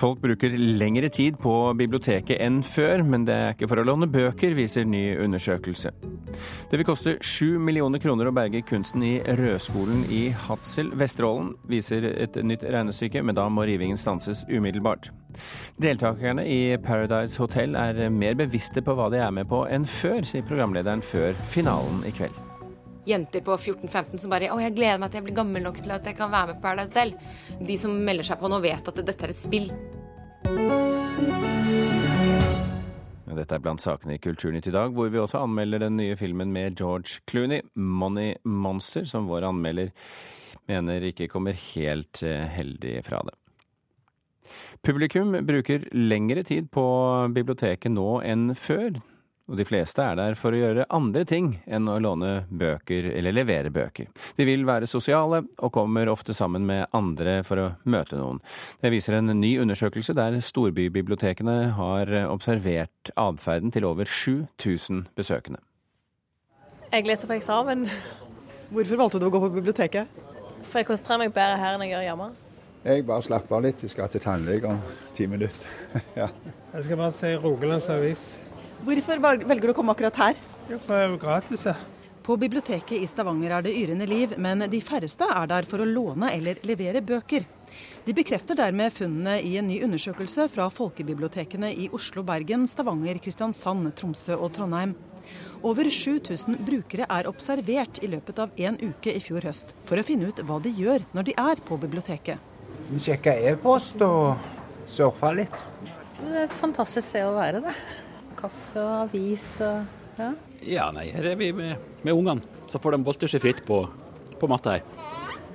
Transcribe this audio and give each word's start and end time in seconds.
Folk 0.00 0.22
bruker 0.22 0.54
lengre 0.56 1.10
tid 1.12 1.36
på 1.42 1.52
biblioteket 1.76 2.38
enn 2.40 2.62
før, 2.64 3.02
men 3.04 3.26
det 3.28 3.34
er 3.36 3.50
ikke 3.52 3.68
for 3.68 3.82
å 3.82 3.84
låne 3.84 4.08
bøker, 4.08 4.54
viser 4.56 4.86
ny 4.88 5.02
undersøkelse. 5.20 5.92
Det 6.70 6.78
vil 6.80 6.86
koste 6.88 7.18
sju 7.20 7.58
millioner 7.60 8.00
kroner 8.00 8.30
å 8.30 8.32
berge 8.32 8.62
kunsten 8.64 9.04
i 9.04 9.12
Rødskolen 9.20 10.06
i 10.08 10.22
Hadsel, 10.46 10.88
Vesterålen, 10.96 11.52
viser 11.68 12.06
et 12.14 12.38
nytt 12.40 12.64
regnestykke, 12.64 13.20
men 13.26 13.36
da 13.36 13.44
må 13.52 13.66
rivingen 13.68 14.00
stanses 14.00 14.46
umiddelbart. 14.48 15.10
Deltakerne 15.82 16.46
i 16.48 16.78
Paradise 16.80 17.36
Hotel 17.42 17.76
er 17.76 18.06
mer 18.14 18.38
bevisste 18.40 18.80
på 18.86 18.96
hva 18.96 19.10
de 19.12 19.20
er 19.20 19.34
med 19.36 19.52
på 19.52 19.66
enn 19.68 19.84
før, 19.84 20.24
sier 20.24 20.48
programlederen 20.48 21.04
før 21.04 21.36
finalen 21.52 22.06
i 22.08 22.14
kveld 22.16 22.49
jenter 23.08 23.44
på 23.44 23.56
14-15 23.56 24.22
som 24.22 24.32
bare 24.32 24.50
Å, 24.52 24.58
jeg 24.60 24.76
gleder 24.76 25.00
meg 25.00 25.12
til 25.12 25.20
jeg 25.20 25.28
blir 25.28 25.38
gammel 25.40 25.64
nok 25.64 25.80
til 25.82 25.94
at 25.94 26.06
jeg 26.06 26.18
kan 26.18 26.32
være 26.32 26.52
med 26.52 26.60
på 26.60 26.66
Paradise 26.66 26.94
Del. 26.96 27.14
De 27.66 27.78
som 27.80 27.94
melder 27.94 28.26
seg 28.26 28.40
på 28.40 28.50
nå, 28.50 28.60
vet 28.64 28.92
at 28.92 29.00
dette 29.00 29.26
er 29.26 29.34
et 29.34 29.40
spill. 29.40 29.70
Dette 33.40 33.56
er 33.56 33.62
blant 33.62 33.80
sakene 33.80 34.18
i 34.18 34.20
Kulturnytt 34.20 34.68
i 34.68 34.74
dag, 34.74 34.92
hvor 34.92 35.08
vi 35.08 35.20
også 35.20 35.40
anmelder 35.46 35.84
den 35.86 35.96
nye 35.96 36.16
filmen 36.18 36.50
med 36.52 36.76
George 36.76 37.22
Clooney, 37.30 37.62
'Money 37.74 38.34
Monster', 38.44 39.06
som 39.08 39.30
vår 39.30 39.46
anmelder 39.48 39.94
mener 40.68 41.06
ikke 41.08 41.30
kommer 41.30 41.56
helt 41.74 42.22
eh, 42.26 42.44
heldig 42.56 43.00
fra 43.06 43.22
det. 43.26 43.36
Publikum 44.82 45.34
bruker 45.46 45.84
lengre 45.92 46.42
tid 46.46 46.70
på 46.72 46.84
biblioteket 47.34 47.92
nå 47.92 48.20
enn 48.26 48.54
før 48.56 48.98
og 49.50 49.58
de 49.58 49.66
fleste 49.66 50.04
er 50.04 50.14
der 50.18 50.36
for 50.38 50.54
å 50.54 50.60
gjøre 50.60 50.86
andre 50.94 51.24
ting 51.26 51.52
enn 51.66 51.88
å 51.90 51.98
låne 52.02 52.44
bøker 52.48 53.10
eller 53.10 53.34
levere 53.34 53.72
bøker. 53.74 54.06
De 54.38 54.46
vil 54.46 54.62
være 54.68 54.88
sosiale, 54.90 55.42
og 55.58 55.72
kommer 55.74 56.08
ofte 56.12 56.34
sammen 56.36 56.66
med 56.68 56.86
andre 56.96 57.40
for 57.46 57.58
å 57.58 57.68
møte 57.90 58.18
noen. 58.20 58.38
Det 58.80 58.92
viser 58.94 59.18
en 59.18 59.32
ny 59.40 59.56
undersøkelse 59.62 60.14
der 60.14 60.38
storbybibliotekene 60.44 61.56
har 61.76 62.12
observert 62.30 63.10
atferden 63.18 63.74
til 63.74 63.88
over 63.90 64.06
7000 64.06 65.08
besøkende. 65.18 65.58
Jeg 66.90 67.06
leser 67.06 67.30
på 67.30 67.36
eksamen. 67.38 67.88
Hvorfor 68.70 68.98
valgte 69.02 69.18
du 69.18 69.26
å 69.26 69.32
gå 69.34 69.42
på 69.42 69.50
biblioteket? 69.58 70.22
For 70.62 70.80
jeg 70.80 70.88
konsentrerer 70.88 71.24
meg 71.24 71.34
bedre 71.34 71.58
her 71.58 71.74
enn 71.74 71.84
jeg 71.86 71.94
gjør 71.96 72.06
hjemme. 72.06 72.30
Jeg 72.80 73.04
bare 73.04 73.24
slapper 73.26 73.58
av 73.58 73.64
litt. 73.66 73.82
Jeg 73.84 73.92
skal 73.92 74.08
til 74.12 74.22
tannlege 74.24 74.70
om 74.70 74.78
ti 75.16 75.26
minutter. 75.28 75.74
ja. 76.20 76.30
Jeg 76.72 76.86
skal 76.86 77.00
bare 77.02 77.12
se 77.12 77.34
Rogalands 77.42 77.90
Avis. 77.92 78.24
Hvorfor 78.80 79.20
velger 79.20 79.68
du 79.68 79.72
å 79.74 79.76
komme 79.76 79.92
akkurat 79.92 80.20
her? 80.22 80.38
Jo, 80.70 80.78
for 80.84 80.94
det 80.94 81.00
er 81.04 81.10
jo 81.10 81.18
gratis. 81.20 81.64
Ja. 81.68 81.74
På 82.24 82.36
biblioteket 82.40 83.00
i 83.00 83.08
Stavanger 83.08 83.56
er 83.56 83.64
det 83.64 83.72
yrende 83.76 84.06
liv, 84.08 84.36
men 84.38 84.64
de 84.70 84.80
færreste 84.84 85.26
er 85.34 85.48
der 85.50 85.66
for 85.68 85.82
å 85.82 85.88
låne 85.88 86.30
eller 86.36 86.60
levere 86.68 87.02
bøker. 87.04 87.46
De 88.04 88.14
bekrefter 88.16 88.58
dermed 88.58 88.92
funnene 88.94 89.38
i 89.44 89.54
en 89.60 89.68
ny 89.68 89.78
undersøkelse 89.86 90.46
fra 90.52 90.68
folkebibliotekene 90.72 91.70
i 91.74 91.88
Oslo, 91.96 92.24
Bergen, 92.26 92.66
Stavanger, 92.68 93.20
Kristiansand, 93.22 93.88
Tromsø 93.98 94.36
og 94.36 94.52
Trondheim. 94.56 94.94
Over 95.66 95.90
7000 95.92 96.60
brukere 96.66 97.08
er 97.12 97.28
observert 97.28 98.00
i 98.04 98.08
løpet 98.10 98.40
av 98.42 98.54
en 98.68 98.78
uke 98.80 99.12
i 99.12 99.22
fjor 99.22 99.44
høst, 99.48 99.74
for 99.88 100.00
å 100.00 100.04
finne 100.06 100.30
ut 100.30 100.44
hva 100.48 100.60
de 100.64 100.72
gjør 100.76 101.04
når 101.16 101.28
de 101.28 101.36
er 101.40 101.64
på 101.68 101.78
biblioteket. 101.80 102.38
Vi 102.90 103.02
sjekker 103.04 103.44
e-post 103.52 104.00
og 104.06 104.40
surfer 104.90 105.42
litt. 105.42 105.58
Det 106.20 106.30
er 106.30 106.46
et 106.46 106.56
fantastisk 106.62 107.06
sted 107.12 107.28
å 107.28 107.36
være, 107.36 107.64
det 107.66 107.74
kaffe 108.40 108.80
og 108.80 109.06
avis 109.06 109.46
og 109.64 109.98
ja. 110.20 110.32
Ja, 110.60 110.88
nei, 110.92 111.06
her 111.14 111.30
er 111.32 111.38
vi 111.40 111.52
med, 111.56 111.78
med 112.04 112.16
ungene. 112.16 112.44
Så 112.68 112.80
får 112.82 112.96
de 112.96 113.04
bolte 113.06 113.28
seg 113.30 113.40
fritt 113.40 113.62
på, 113.66 113.84
på 114.40 114.50
matta 114.50 114.76
her. 114.76 115.06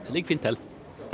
Det 0.05 0.15
ligger 0.15 0.33
fint 0.33 0.47
til. 0.47 0.57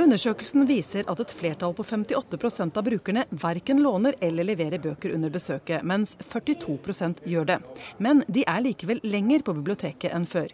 Undersøkelsen 0.02 0.66
viser 0.70 1.06
at 1.12 1.20
et 1.20 1.34
flertall 1.36 1.76
på 1.76 1.84
58% 1.86 2.80
av 2.80 2.86
brukerne 2.88 3.26
verken 3.44 3.82
låner 3.84 4.16
eller 4.24 4.48
leverer 4.48 4.82
bøker 4.82 5.14
under 5.18 5.34
besøket, 5.34 5.84
mens 5.84 6.16
42 6.32 7.28
gjør 7.28 7.50
det. 7.52 7.60
Men 8.00 8.24
de 8.28 8.46
er 8.48 8.64
likevel 8.64 9.04
lenger 9.04 9.44
på 9.46 9.56
biblioteket 9.60 10.16
enn 10.16 10.26
før. 10.26 10.50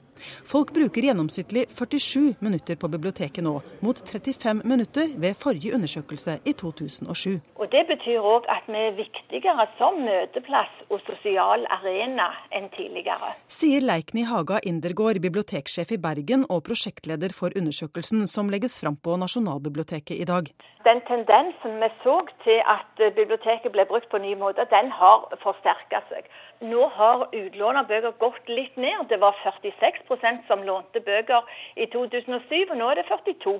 Folk 0.47 0.73
bruker 0.75 1.07
gjennomsnittlig 1.09 1.67
47 1.69 2.37
minutter 2.39 2.75
på 2.79 2.89
biblioteket 2.91 3.43
nå, 3.45 3.57
mot 3.85 4.01
35 4.11 4.63
minutter 4.63 5.13
ved 5.17 5.37
forrige 5.39 5.73
undersøkelse 5.77 6.39
i 6.45 6.53
2007. 6.53 7.39
Og 7.55 7.67
Det 7.71 7.83
betyr 7.87 8.23
òg 8.23 8.47
at 8.51 8.65
vi 8.71 8.79
er 8.79 8.95
viktigere 8.97 9.65
som 9.77 9.99
møteplass 10.05 10.71
og 10.89 11.01
sosial 11.07 11.65
arena 11.77 12.29
enn 12.55 12.69
tidligere. 12.75 13.33
Sier 13.51 13.83
Leikny 13.83 14.23
Haga 14.29 14.61
Indergård, 14.63 15.19
biblioteksjef 15.23 15.91
i 15.95 15.99
Bergen 16.01 16.45
og 16.49 16.63
prosjektleder 16.69 17.35
for 17.35 17.55
undersøkelsen 17.59 18.25
som 18.31 18.51
legges 18.53 18.79
fram 18.81 18.95
på 18.95 19.17
Nasjonalbiblioteket 19.19 20.15
i 20.17 20.27
dag. 20.29 20.49
Den 20.87 21.01
tendensen 21.09 21.79
vi 21.83 21.89
så 22.03 22.17
til 22.45 22.61
at 22.63 23.01
biblioteket 23.15 23.73
ble 23.75 23.85
brukt 23.89 24.09
på 24.11 24.21
nye 24.23 24.39
måter, 24.39 24.69
den 24.71 24.91
har 24.99 25.27
forsterka 25.43 26.01
seg. 26.11 26.29
Nå 26.59 26.87
har 26.89 27.27
utlån 27.35 27.77
av 27.77 27.85
bøker 27.85 28.15
gått 28.17 28.47
litt 28.49 28.77
ned. 28.81 29.05
Det 29.09 29.19
var 29.21 29.35
46% 29.43 30.47
som 30.47 30.63
lånte 30.65 31.03
bøker 31.05 31.45
i 31.77 31.85
2007, 31.93 32.71
og 32.71 32.77
nå 32.79 32.87
er 32.89 33.01
det 33.01 33.05
42 33.11 33.59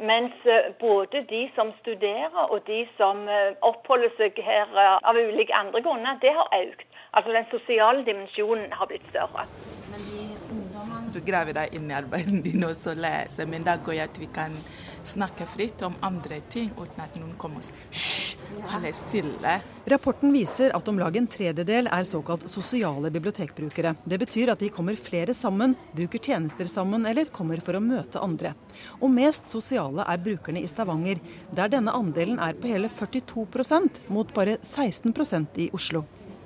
Mens 0.00 0.46
eh, 0.48 0.70
både 0.80 1.20
de 1.28 1.42
som 1.54 1.74
studerer 1.82 2.46
og 2.46 2.62
de 2.66 2.86
som 2.96 3.26
eh, 3.28 3.52
oppholder 3.60 4.14
seg 4.16 4.40
her 4.40 4.64
eh, 4.72 4.96
av 5.04 5.18
ulike 5.18 5.52
andre 5.52 5.82
grunner, 5.84 6.16
det 6.22 6.32
har 6.32 6.48
økt. 6.56 6.86
Altså 7.12 7.34
den 7.36 7.48
sosiale 7.50 8.04
dimensjonen 8.06 8.72
har 8.72 8.88
blitt 8.88 9.04
større. 9.10 9.44
Men 9.92 10.06
de 10.08 10.24
ungdommene 10.56 11.12
Du 11.12 11.20
graver 11.26 11.58
deg 11.58 11.76
inn 11.76 11.90
i 11.90 11.98
arbeidet 12.00 12.40
ditt 12.46 12.64
og 12.64 12.72
så 12.78 12.96
leser, 12.96 13.50
men 13.50 13.66
da 13.66 13.76
går 13.76 13.98
jeg 13.98 14.08
at 14.08 14.22
vi 14.24 14.32
kan 14.40 14.56
snakke 15.04 15.44
fritt 15.52 15.84
om 15.84 16.00
andre 16.00 16.40
ting 16.48 16.72
uten 16.80 17.04
at 17.04 17.20
noen 17.20 17.36
kommer 17.36 17.60
og 17.60 17.68
sier 17.68 18.39
Hold 18.70 18.94
stille. 18.94 19.60
Rapporten 19.84 20.32
viser 20.32 20.70
at 20.76 20.88
om 20.88 20.98
lag 20.98 21.16
en 21.16 21.26
tredjedel 21.26 21.88
er 21.90 22.04
såkalt 22.06 22.48
sosiale 22.50 23.10
bibliotekbrukere. 23.10 23.94
Det 24.04 24.18
betyr 24.20 24.52
at 24.52 24.62
de 24.62 24.68
kommer 24.74 24.98
flere 24.98 25.34
sammen, 25.34 25.74
bruker 25.96 26.18
tjenester 26.18 26.68
sammen 26.70 27.06
eller 27.06 27.30
kommer 27.34 27.62
for 27.64 27.78
å 27.78 27.82
møte 27.82 28.22
andre. 28.22 28.52
Og 29.00 29.10
mest 29.14 29.48
sosiale 29.50 30.06
er 30.06 30.22
brukerne 30.22 30.62
i 30.62 30.70
Stavanger, 30.70 31.20
der 31.56 31.72
denne 31.72 31.94
andelen 31.96 32.38
er 32.42 32.58
på 32.58 32.70
hele 32.70 32.90
42% 32.92 34.02
mot 34.12 34.34
bare 34.36 34.58
16% 34.62 35.60
i 35.66 35.70
Oslo. 35.74 36.04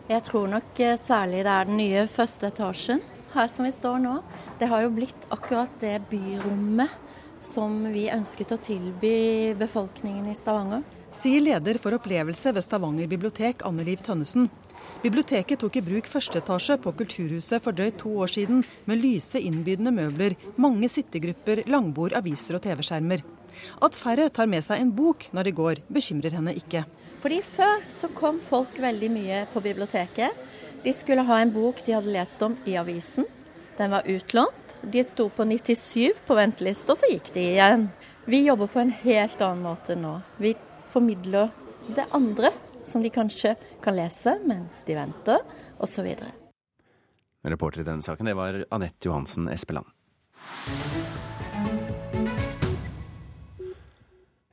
Jeg 0.09 0.25
tror 0.27 0.51
nok 0.53 0.81
eh, 0.85 0.99
særlig 1.01 1.45
det 1.47 1.53
er 1.53 1.69
den 1.69 1.81
nye 1.81 2.09
første 2.13 2.51
etasjen 2.53 3.01
her 3.35 3.49
som 3.51 3.67
vi 3.67 3.73
står 3.75 4.03
nå. 4.05 4.19
Det 4.61 4.69
har 4.71 4.85
jo 4.85 4.93
blitt 4.95 5.29
akkurat 5.35 5.73
det 5.83 5.97
byrommet 6.11 6.93
som 7.45 7.83
vi 7.93 8.07
ønsket 8.13 8.53
å 8.55 8.61
tilby 8.63 9.17
befolkningen 9.59 10.29
i 10.31 10.37
Stavanger 10.39 10.85
sier 11.17 11.43
leder 11.45 11.79
for 11.83 11.97
opplevelse 11.97 12.53
ved 12.55 12.65
Stavanger 12.65 13.09
bibliotek, 13.11 13.63
Anne 13.67 13.85
Liv 13.87 14.03
Tønnesen. 14.05 14.49
Biblioteket 15.05 15.61
tok 15.61 15.77
i 15.79 15.85
bruk 15.85 16.09
første 16.09 16.41
etasje 16.41 16.77
på 16.81 16.93
Kulturhuset 16.97 17.63
for 17.65 17.77
drøyt 17.77 17.99
to 18.01 18.13
år 18.25 18.33
siden, 18.35 18.63
med 18.89 19.01
lyse, 19.03 19.41
innbydende 19.41 19.93
møbler, 19.95 20.37
mange 20.61 20.89
sittegrupper, 20.93 21.65
langbord, 21.71 22.17
aviser 22.17 22.59
og 22.59 22.65
TV-skjermer. 22.65 23.25
At 23.85 23.97
færre 23.99 24.31
tar 24.35 24.49
med 24.51 24.65
seg 24.67 24.83
en 24.83 24.93
bok 24.97 25.29
når 25.33 25.49
de 25.49 25.55
går, 25.61 25.83
bekymrer 25.93 26.37
henne 26.39 26.57
ikke. 26.59 26.85
Fordi 27.23 27.41
Før 27.45 27.87
så 27.89 28.11
kom 28.13 28.41
folk 28.43 28.77
veldig 28.81 29.11
mye 29.13 29.45
på 29.53 29.63
biblioteket. 29.65 30.45
De 30.85 30.93
skulle 30.93 31.25
ha 31.25 31.41
en 31.41 31.53
bok 31.55 31.81
de 31.87 31.95
hadde 31.97 32.13
lest 32.13 32.43
om 32.45 32.57
i 32.69 32.77
avisen. 32.77 33.25
Den 33.79 33.91
var 33.91 34.05
utlånt. 34.07 34.77
De 34.83 35.01
sto 35.03 35.31
på 35.33 35.47
97 35.49 36.21
på 36.27 36.37
venteliste, 36.37 36.93
og 36.93 37.01
så 37.01 37.09
gikk 37.09 37.33
de 37.35 37.47
igjen. 37.55 37.89
Vi 38.29 38.45
jobber 38.45 38.69
på 38.73 38.81
en 38.83 38.93
helt 39.03 39.41
annen 39.41 39.65
måte 39.65 39.97
nå. 39.97 40.19
Vi 40.37 40.53
formidler 40.95 41.51
det 41.97 42.07
andre 42.15 42.53
som 42.85 43.03
de 43.03 43.11
kanskje 43.11 43.57
kan 43.83 43.97
lese 43.97 44.39
mens 44.47 44.85
de 44.87 44.95
venter, 44.95 45.43
osv. 45.83 46.07
Reporter 47.45 47.83
i 47.83 47.89
denne 47.89 48.05
saken 48.05 48.31
det 48.31 48.37
var 48.39 48.63
Anette 48.71 49.09
Johansen 49.09 49.49
Espeland. 49.53 49.91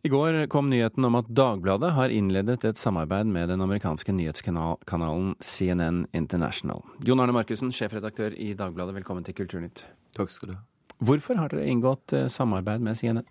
I 0.01 0.09
går 0.09 0.47
kom 0.49 0.71
nyheten 0.71 1.05
om 1.05 1.15
at 1.19 1.27
Dagbladet 1.29 1.91
har 1.93 2.09
innledet 2.09 2.63
et 2.65 2.79
samarbeid 2.79 3.29
med 3.29 3.51
den 3.53 3.61
amerikanske 3.61 4.15
nyhetskanalen 4.17 5.35
CNN 5.37 6.07
International. 6.17 6.81
Jon 7.05 7.21
Arne 7.21 7.35
Markussen, 7.37 7.69
sjefredaktør 7.69 8.33
i 8.33 8.55
Dagbladet, 8.57 8.95
velkommen 8.97 9.27
til 9.27 9.37
Kulturnytt. 9.37 9.85
Takk 10.17 10.33
skal 10.33 10.49
du 10.49 10.55
ha. 10.55 10.63
Hvorfor 11.05 11.37
har 11.37 11.53
dere 11.53 11.69
inngått 11.69 12.13
eh, 12.17 12.27
samarbeid 12.33 12.81
med 12.81 12.97
CNN? 12.97 13.29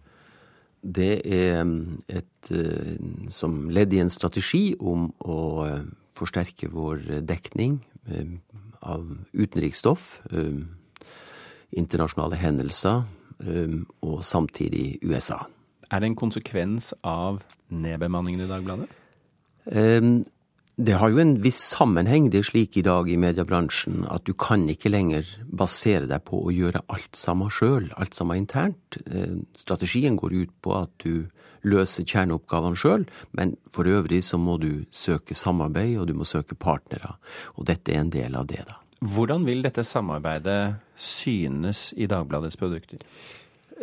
Det 0.81 1.21
er 1.29 1.61
mm, 1.65 2.03
et 2.09 2.51
eh, 2.57 2.97
som 3.33 3.69
ledd 3.73 3.93
i 3.93 4.01
en 4.01 4.13
strategi 4.13 4.73
om 4.81 5.11
å 5.21 5.41
eh, 5.67 5.83
forsterke 6.17 6.71
vår 6.73 7.21
dekning 7.29 7.79
eh, 8.09 8.33
av 8.81 9.05
utenriksstoff, 9.37 10.23
internasjonale 11.77 12.39
hendelser 12.41 13.03
og 14.01 14.23
samtidig 14.25 15.03
USA. 15.05 15.43
Er 15.93 16.01
det 16.01 16.09
en 16.09 16.17
konsekvens 16.17 16.95
av 17.05 17.43
nedbemanningen 17.69 18.47
i 18.47 18.49
Dagbladet? 18.49 18.89
Det 20.81 20.95
har 20.97 21.11
jo 21.13 21.19
en 21.21 21.35
viss 21.45 21.59
sammenheng. 21.75 22.31
Det 22.33 22.41
er 22.41 22.47
slik 22.49 22.79
i 22.81 22.83
dag 22.87 23.09
i 23.13 23.19
mediebransjen 23.21 24.07
at 24.09 24.25
du 24.25 24.33
kan 24.33 24.63
ikke 24.73 24.89
lenger 24.89 25.27
basere 25.45 26.07
deg 26.09 26.23
på 26.25 26.39
å 26.41 26.55
gjøre 26.55 26.81
alt 26.89 27.19
sammen 27.21 27.53
sjøl, 27.53 27.91
alt 28.01 28.17
sammen 28.17 28.41
internt. 28.41 28.97
Eh, 29.05 29.43
strategien 29.61 30.17
går 30.17 30.33
ut 30.39 30.55
på 30.65 30.73
at 30.79 30.95
du 31.05 31.29
løser 31.69 32.07
kjerneoppgavene 32.09 32.81
sjøl, 32.81 33.05
men 33.37 33.53
for 33.69 33.91
øvrig 33.93 34.23
så 34.25 34.41
må 34.41 34.57
du 34.63 34.87
søke 34.89 35.37
samarbeid, 35.37 35.99
og 36.01 36.09
du 36.09 36.15
må 36.17 36.25
søke 36.25 36.57
partnere. 36.57 37.13
Og 37.61 37.69
dette 37.69 37.93
er 37.93 38.01
en 38.01 38.15
del 38.15 38.41
av 38.41 38.49
det, 38.49 38.65
da. 38.71 38.79
Hvordan 39.05 39.45
vil 39.45 39.61
dette 39.65 39.85
samarbeidet 39.85 40.79
synes 40.97 41.91
i 41.93 42.09
Dagbladets 42.09 42.57
produkter? 42.57 43.05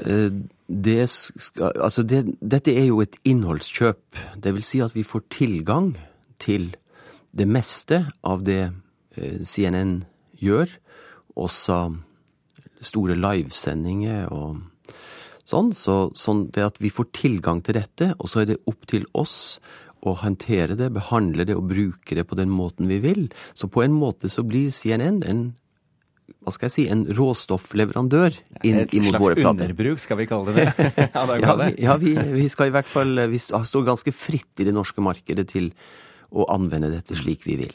Eh, 0.02 0.34
det 0.66 1.06
skal, 1.14 1.78
altså 1.78 2.02
det, 2.02 2.26
dette 2.42 2.74
er 2.74 2.90
jo 2.90 3.06
et 3.06 3.22
innholdskjøp. 3.22 4.26
Det 4.42 4.58
vil 4.58 4.66
si 4.66 4.82
at 4.82 4.98
vi 4.98 5.06
får 5.06 5.28
tilgang 5.38 5.94
til 6.42 6.72
det 7.32 7.48
meste 7.50 8.04
av 8.26 8.44
det 8.48 8.70
eh, 9.16 9.42
CNN 9.44 10.02
gjør, 10.38 10.72
også 11.38 11.80
store 12.84 13.18
livesendinger 13.18 14.30
og 14.34 14.62
sånn, 15.48 15.74
så 15.78 16.08
sånn 16.18 16.48
det 16.54 16.66
at 16.66 16.80
vi 16.84 16.92
får 16.94 17.12
tilgang 17.16 17.62
til 17.66 17.80
dette, 17.80 18.14
og 18.18 18.30
så 18.30 18.44
er 18.44 18.52
det 18.52 18.62
opp 18.70 18.88
til 18.90 19.08
oss 19.18 19.58
å 20.06 20.14
håndtere 20.22 20.78
det, 20.78 20.92
behandle 20.96 21.48
det 21.48 21.56
og 21.58 21.70
bruke 21.72 22.18
det 22.18 22.28
på 22.30 22.38
den 22.38 22.52
måten 22.54 22.90
vi 22.90 23.00
vil. 23.04 23.24
Så 23.58 23.70
på 23.72 23.84
en 23.84 23.96
måte 23.98 24.30
så 24.30 24.46
blir 24.46 24.70
CNN 24.74 25.24
en 25.28 25.48
hva 26.44 26.52
skal 26.52 26.68
jeg 26.68 26.74
si, 26.74 26.84
en 26.92 27.06
råstoffleverandør 27.16 28.36
inn 28.68 28.82
Et 28.82 28.94
mot 29.00 29.16
våre 29.16 29.36
slags 29.36 29.62
underbruk, 29.62 30.00
skal 30.00 30.20
vi 30.20 30.26
kalle 30.28 30.54
det 30.56 30.66
det? 30.76 31.08
ja, 31.16 31.24
Ja, 31.40 31.54
vi, 31.60 31.68
ja 31.84 31.96
vi, 32.00 32.14
vi 32.36 32.48
skal 32.52 32.70
i 32.70 32.74
hvert 32.76 32.88
fall 32.88 33.20
Vi 33.32 33.40
står 33.40 33.86
ganske 33.88 34.12
fritt 34.16 34.60
i 34.60 34.68
det 34.68 34.76
norske 34.76 35.04
markedet 35.04 35.48
til 35.52 35.72
å 36.36 36.46
anvende 36.52 36.90
dette 36.92 37.16
slik 37.16 37.46
vi 37.48 37.56
vil. 37.62 37.74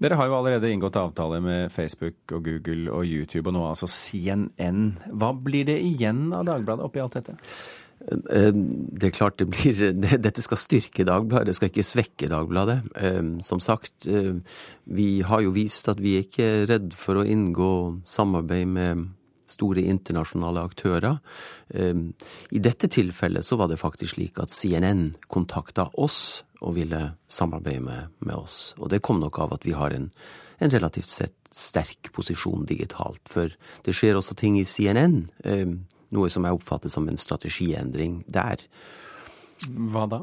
Dere 0.00 0.16
har 0.16 0.28
jo 0.28 0.38
allerede 0.38 0.70
inngått 0.72 0.96
avtale 0.96 1.40
med 1.44 1.72
Facebook 1.72 2.32
og 2.32 2.46
Google 2.48 2.90
og 2.92 3.06
YouTube, 3.06 3.48
og 3.50 3.56
nå 3.56 3.66
altså 3.68 3.88
CNN. 3.90 4.96
Hva 5.12 5.32
blir 5.36 5.68
det 5.68 5.78
igjen 5.84 6.30
av 6.32 6.46
Dagbladet 6.48 6.86
oppi 6.88 7.02
alt 7.02 7.18
dette? 7.20 7.36
Eh, 8.02 8.50
Det 8.52 9.08
er 9.08 9.14
klart 9.14 9.38
det 9.38 9.48
blir 9.52 9.92
Dette 10.26 10.42
skal 10.42 10.58
styrke 10.58 11.06
Dagbladet, 11.06 11.46
det 11.46 11.56
skal 11.58 11.70
ikke 11.70 11.86
svekke 11.86 12.30
Dagbladet. 12.32 12.78
Eh, 12.96 13.22
Som 13.44 13.60
sagt, 13.60 14.06
eh, 14.06 14.34
vi 14.84 15.22
har 15.22 15.42
jo 15.42 15.54
vist 15.54 15.88
at 15.88 16.00
vi 16.00 16.16
er 16.16 16.26
ikke 16.26 16.68
redd 16.70 16.94
for 16.94 17.20
å 17.20 17.26
inngå 17.26 18.02
samarbeid 18.04 18.66
med 18.68 19.10
store 19.52 19.84
internasjonale 19.84 20.62
aktører. 20.64 21.18
Eh, 21.74 21.94
I 22.50 22.58
dette 22.58 22.88
tilfellet 22.88 23.44
så 23.44 23.58
var 23.60 23.68
det 23.68 23.78
faktisk 23.78 24.16
slik 24.16 24.40
at 24.40 24.50
CNN 24.50 25.12
kontakta 25.28 25.90
oss 26.00 26.42
og 26.62 26.76
ville 26.78 27.00
samarbeide 27.30 27.82
med, 27.84 28.14
med 28.22 28.36
oss. 28.38 28.72
Og 28.78 28.90
det 28.92 29.02
kom 29.04 29.20
nok 29.20 29.40
av 29.42 29.56
at 29.58 29.66
vi 29.66 29.74
har 29.76 29.94
en, 29.94 30.08
en 30.62 30.72
relativt 30.72 31.10
sett 31.10 31.36
sterk 31.52 32.12
posisjon 32.14 32.64
digitalt. 32.68 33.22
For 33.28 33.52
det 33.84 33.94
skjer 33.96 34.16
også 34.18 34.38
ting 34.38 34.58
i 34.60 34.66
CNN, 34.68 35.24
eh, 35.44 35.76
noe 36.12 36.32
som 36.32 36.46
jeg 36.46 36.58
oppfatter 36.58 36.92
som 36.92 37.08
en 37.08 37.20
strategiendring 37.20 38.22
der. 38.30 38.62
Hva 39.68 40.08
da? 40.10 40.22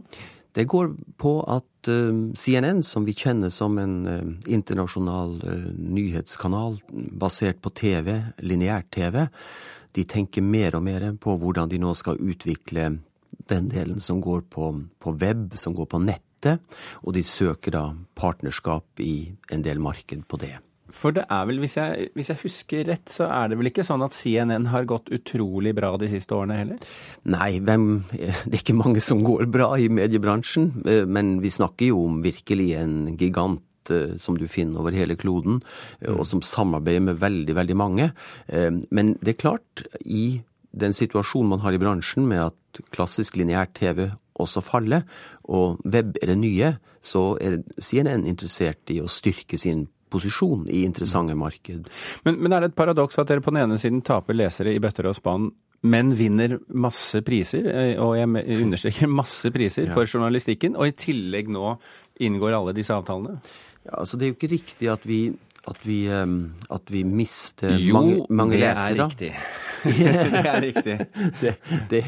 Det 0.57 0.65
går 0.65 0.93
på 1.21 1.33
at 1.45 1.87
eh, 1.87 2.21
CNN, 2.35 2.81
som 2.83 3.05
vi 3.05 3.13
kjenner 3.13 3.51
som 3.53 3.77
en 3.77 3.97
eh, 4.09 4.53
internasjonal 4.55 5.35
eh, 5.45 5.67
nyhetskanal 5.77 6.79
basert 7.21 7.61
på 7.61 7.71
TV, 7.77 8.15
lineær-TV, 8.41 9.27
de 9.93 10.05
tenker 10.09 10.45
mer 10.45 10.77
og 10.77 10.83
mer 10.85 11.05
på 11.21 11.35
hvordan 11.41 11.69
de 11.69 11.79
nå 11.81 11.93
skal 11.97 12.19
utvikle 12.21 12.89
den 13.49 13.69
delen 13.69 14.01
som 14.01 14.21
går 14.21 14.43
på, 14.49 14.71
på 14.99 15.13
web, 15.21 15.53
som 15.57 15.73
går 15.77 15.89
på 15.89 16.01
nettet, 16.39 16.59
og 17.03 17.13
de 17.13 17.23
søker 17.23 17.71
da 17.71 17.93
partnerskap 18.15 18.85
i 18.99 19.35
en 19.51 19.63
del 19.63 19.79
marked 19.79 20.27
på 20.27 20.39
det. 20.39 20.57
For 20.89 21.13
det 21.13 21.27
er 21.29 21.45
vel, 21.45 21.59
hvis 21.61 21.77
jeg, 21.77 22.09
hvis 22.15 22.31
jeg 22.31 22.41
husker 22.41 22.87
rett, 22.87 23.09
så 23.13 23.27
er 23.29 23.49
det 23.49 23.59
vel 23.59 23.69
ikke 23.69 23.85
sånn 23.85 24.01
at 24.01 24.15
CNN 24.17 24.71
har 24.71 24.87
gått 24.89 25.11
utrolig 25.13 25.75
bra 25.77 25.91
de 26.01 26.09
siste 26.09 26.33
årene 26.33 26.57
heller? 26.57 26.79
Nei, 27.29 27.59
hvem, 27.61 28.05
det 28.09 28.55
er 28.55 28.57
ikke 28.57 28.73
mange 28.73 28.99
som 28.99 29.21
går 29.21 29.45
bra 29.53 29.75
i 29.77 29.89
mediebransjen, 29.89 30.71
eh, 30.87 31.05
men 31.05 31.37
vi 31.43 31.53
snakker 31.53 31.91
jo 31.91 32.05
om 32.07 32.23
virkelig 32.25 32.71
en 32.81 32.95
gigant 33.19 33.93
eh, 33.93 34.17
som 34.17 34.39
du 34.39 34.47
finner 34.49 34.81
over 34.81 34.97
hele 34.97 35.17
kloden, 35.19 35.61
eh, 36.01 36.09
og 36.09 36.25
som 36.25 36.41
samarbeider 36.41 37.05
med 37.11 37.21
veldig, 37.21 37.57
veldig 37.59 37.77
mange. 37.77 38.09
Men 38.49 39.13
det 39.21 39.35
er 39.35 39.43
klart, 39.45 39.85
i 40.01 40.41
den 40.73 40.93
situasjonen 40.93 41.53
man 41.53 41.61
har 41.61 41.77
i 41.77 41.81
bransjen 41.81 42.25
med 42.29 42.49
at 42.49 42.81
klassisk 42.93 43.37
lineær 43.37 43.69
TV 43.77 44.07
også 44.39 44.63
faller, 44.65 45.05
og 45.49 45.79
web 45.85 46.17
er 46.21 46.33
det 46.33 46.39
nye, 46.41 46.73
så 47.01 47.33
er 47.41 47.61
CNN 47.79 48.27
interessert 48.27 48.91
i 48.93 48.99
å 49.03 49.09
styrke 49.11 49.59
sin 49.59 49.87
posisjon 50.09 50.65
i 50.69 50.83
interessante 50.87 51.35
marked. 51.37 51.89
Men, 52.25 52.39
men 52.41 52.53
er 52.53 52.63
det 52.63 52.71
et 52.71 52.77
paradoks 52.79 53.19
at 53.21 53.29
dere 53.29 53.43
på 53.45 53.53
den 53.53 53.63
ene 53.63 53.77
siden 53.81 54.01
taper 54.05 54.37
lesere 54.37 54.73
i 54.73 54.81
bøtter 54.81 55.09
og 55.09 55.17
spann, 55.17 55.51
men 55.87 56.11
vinner 56.17 56.57
masse 56.75 57.21
priser, 57.23 57.67
eh, 57.71 57.93
og 58.01 58.17
jeg 58.17 58.59
understreker 58.59 59.11
masse 59.21 59.51
priser, 59.55 59.87
for 59.93 60.09
journalistikken, 60.09 60.75
og 60.75 60.89
i 60.89 60.95
tillegg 61.05 61.51
nå 61.53 61.75
inngår 62.25 62.57
alle 62.57 62.75
disse 62.75 62.95
avtalene? 62.95 63.37
Ja, 63.85 64.01
altså 64.01 64.17
Det 64.17 64.25
er 64.25 64.33
jo 64.33 64.39
ikke 64.39 64.51
riktig 64.51 64.89
at 64.91 65.07
vi, 65.07 65.21
at 65.71 65.85
vi, 65.87 66.01
eh, 66.11 66.35
at 66.75 66.91
vi 66.91 67.05
mister 67.07 67.77
Jo, 67.79 67.95
mange, 67.95 68.25
mange 68.29 68.59
det 68.59 68.73
er 68.73 68.97
riktig. 69.05 69.31
Det 69.83 70.41
er 70.43 70.61
riktig. 70.63 70.95
det, 71.41 71.53
det, 71.91 72.03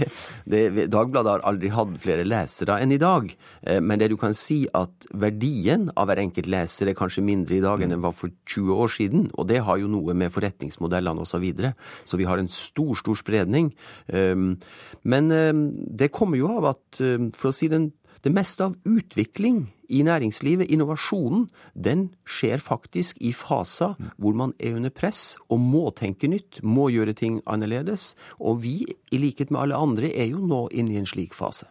det, 0.50 0.88
Dagbladet 0.92 1.36
har 1.36 1.46
aldri 1.48 1.72
hatt 1.74 1.94
flere 2.02 2.26
lesere 2.28 2.80
enn 2.82 2.94
i 2.96 3.00
dag. 3.02 3.30
Eh, 3.62 3.80
Men 3.84 4.02
det 4.02 4.12
du 4.12 4.18
kan 4.22 4.36
si 4.38 4.64
at 4.78 5.08
verdien 5.14 5.90
av 5.96 6.10
hver 6.10 6.24
enkelt 6.24 6.50
leser 6.52 6.92
er 6.92 6.98
kanskje 6.98 7.26
mindre 7.26 7.58
i 7.58 7.64
dag 7.64 7.82
enn 7.82 7.94
den 7.96 8.04
var 8.04 8.16
for 8.18 8.34
20 8.50 8.84
år 8.86 8.94
siden. 8.98 9.30
Og 9.38 9.48
det 9.52 9.64
har 9.68 9.82
jo 9.82 9.92
noe 9.92 10.16
med 10.18 10.34
forretningsmodellene 10.34 11.24
osv. 11.24 11.32
Så, 11.32 11.40
videre. 11.40 11.72
så 12.06 12.18
vi 12.20 12.28
har 12.28 12.38
en 12.38 12.50
stor, 12.52 12.92
stor 13.00 13.16
spredning. 13.16 13.72
Um, 14.12 14.60
Men 15.02 15.32
um, 15.32 15.62
det 15.88 16.12
kommer 16.12 16.38
jo 16.38 16.52
av 16.60 16.74
at, 16.76 17.00
um, 17.00 17.32
for 17.32 17.50
å 17.50 17.56
si 17.56 17.72
den 17.72 17.94
det 18.22 18.34
meste 18.34 18.68
av 18.68 18.76
utvikling 18.86 19.64
i 19.92 20.02
næringslivet, 20.08 20.72
innovasjonen, 20.72 21.50
den 21.76 22.08
skjer 22.24 22.64
faktisk 22.64 23.20
i 23.20 23.34
faser 23.36 23.98
hvor 24.18 24.38
man 24.38 24.56
er 24.60 24.78
under 24.80 24.94
press 24.94 25.36
og 25.52 25.60
må 25.60 25.90
tenke 25.98 26.30
nytt, 26.32 26.62
må 26.64 26.90
gjøre 26.94 27.16
ting 27.18 27.42
annerledes. 27.46 28.14
Og 28.40 28.64
vi, 28.64 28.86
i 29.12 29.20
likhet 29.20 29.52
med 29.52 29.66
alle 29.66 29.80
andre, 29.80 30.14
er 30.16 30.32
jo 30.32 30.40
nå 30.46 30.68
inne 30.72 30.96
i 30.96 31.02
en 31.02 31.10
slik 31.10 31.36
fase. 31.38 31.68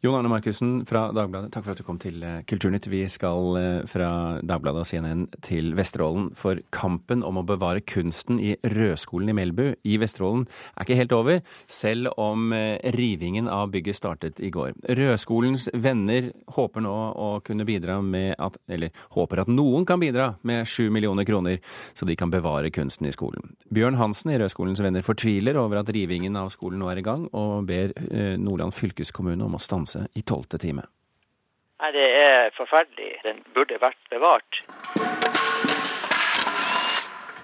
Jon 0.00 0.14
Arne 0.16 0.30
Markussen 0.32 0.86
fra 0.88 1.10
Dagbladet, 1.12 1.50
takk 1.52 1.66
for 1.66 1.74
at 1.74 1.80
du 1.82 1.84
kom 1.84 1.98
til 2.00 2.22
eh, 2.24 2.38
Kulturnytt. 2.48 2.86
Vi 2.88 3.02
skal 3.12 3.56
eh, 3.60 3.82
fra 3.84 4.38
Dagbladet 4.40 4.80
og 4.80 4.86
CNN 4.88 5.26
til 5.44 5.74
Vesterålen, 5.76 6.30
for 6.40 6.56
kampen 6.72 7.20
om 7.20 7.36
å 7.36 7.42
bevare 7.44 7.82
kunsten 7.84 8.38
i 8.40 8.54
Rødskolen 8.64 9.28
i 9.28 9.34
Melbu 9.36 9.66
i 9.84 9.98
Vesterålen 10.00 10.46
er 10.48 10.86
ikke 10.86 10.96
helt 11.02 11.12
over, 11.12 11.42
selv 11.68 12.14
om 12.16 12.48
eh, 12.56 12.78
rivingen 12.96 13.50
av 13.52 13.74
bygget 13.74 13.98
startet 13.98 14.40
i 14.40 14.48
går. 14.54 14.72
Rødskolens 14.88 15.66
venner 15.76 16.30
håper 16.56 16.86
nå 16.86 16.96
å 17.20 17.28
kunne 17.44 17.68
bidra 17.68 17.98
med 18.00 18.38
at, 18.40 18.56
eller 18.72 18.96
håper 19.18 19.44
at 19.44 19.52
noen 19.52 19.84
kan 19.84 20.00
bidra 20.00 20.30
med 20.48 20.64
sju 20.64 20.88
millioner 20.88 21.28
kroner, 21.28 21.60
så 21.92 22.08
de 22.08 22.16
kan 22.16 22.32
bevare 22.32 22.72
kunsten 22.72 23.10
i 23.10 23.12
skolen. 23.12 23.52
Bjørn 23.68 24.00
Hansen 24.00 24.32
i 24.32 24.40
Rødskolens 24.40 24.80
venner 24.80 25.04
fortviler 25.04 25.60
over 25.60 25.82
at 25.84 25.92
rivingen 25.92 26.40
av 26.40 26.48
skolen 26.56 26.80
nå 26.80 26.88
er 26.88 27.04
i 27.04 27.06
gang, 27.10 27.28
og 27.36 27.68
ber 27.68 27.92
Nordland 28.40 28.72
fylkeskommune 28.72 29.44
om 29.44 29.60
å 29.60 29.60
stanse 29.60 29.89
i 30.14 30.22
tolvte 30.22 30.58
time. 30.58 30.86
Nei, 31.80 31.92
det 31.96 32.08
er 32.12 32.50
forferdelig. 32.56 33.12
Den 33.24 33.40
burde 33.54 33.78
vært 33.80 34.00
bevart. 34.12 34.60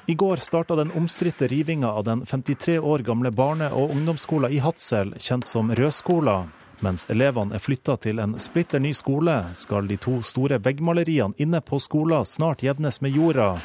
I 0.06 0.14
går 0.14 0.36
starta 0.36 0.76
den 0.76 0.92
omstridte 0.94 1.48
rivinga 1.50 1.88
av 1.88 2.04
den 2.04 2.26
53 2.26 2.78
år 2.78 2.98
gamle 2.98 3.30
barne- 3.30 3.72
og 3.72 3.90
ungdomsskolen 3.90 4.52
i 4.52 4.60
Hadsel, 4.62 5.14
kjent 5.18 5.46
som 5.46 5.72
Rødskola. 5.74 6.44
Mens 6.84 7.08
elevene 7.10 7.56
er 7.56 7.64
flytta 7.64 7.96
til 7.96 8.20
en 8.20 8.36
splitter 8.38 8.78
ny 8.78 8.92
skole, 8.94 9.34
skal 9.54 9.88
de 9.88 9.96
to 9.96 10.20
store 10.22 10.60
veggmaleriene 10.62 11.34
inne 11.40 11.62
på 11.64 11.80
skolen 11.80 12.28
snart 12.28 12.62
jevnes 12.62 13.00
med 13.00 13.16
jorda. 13.16 13.56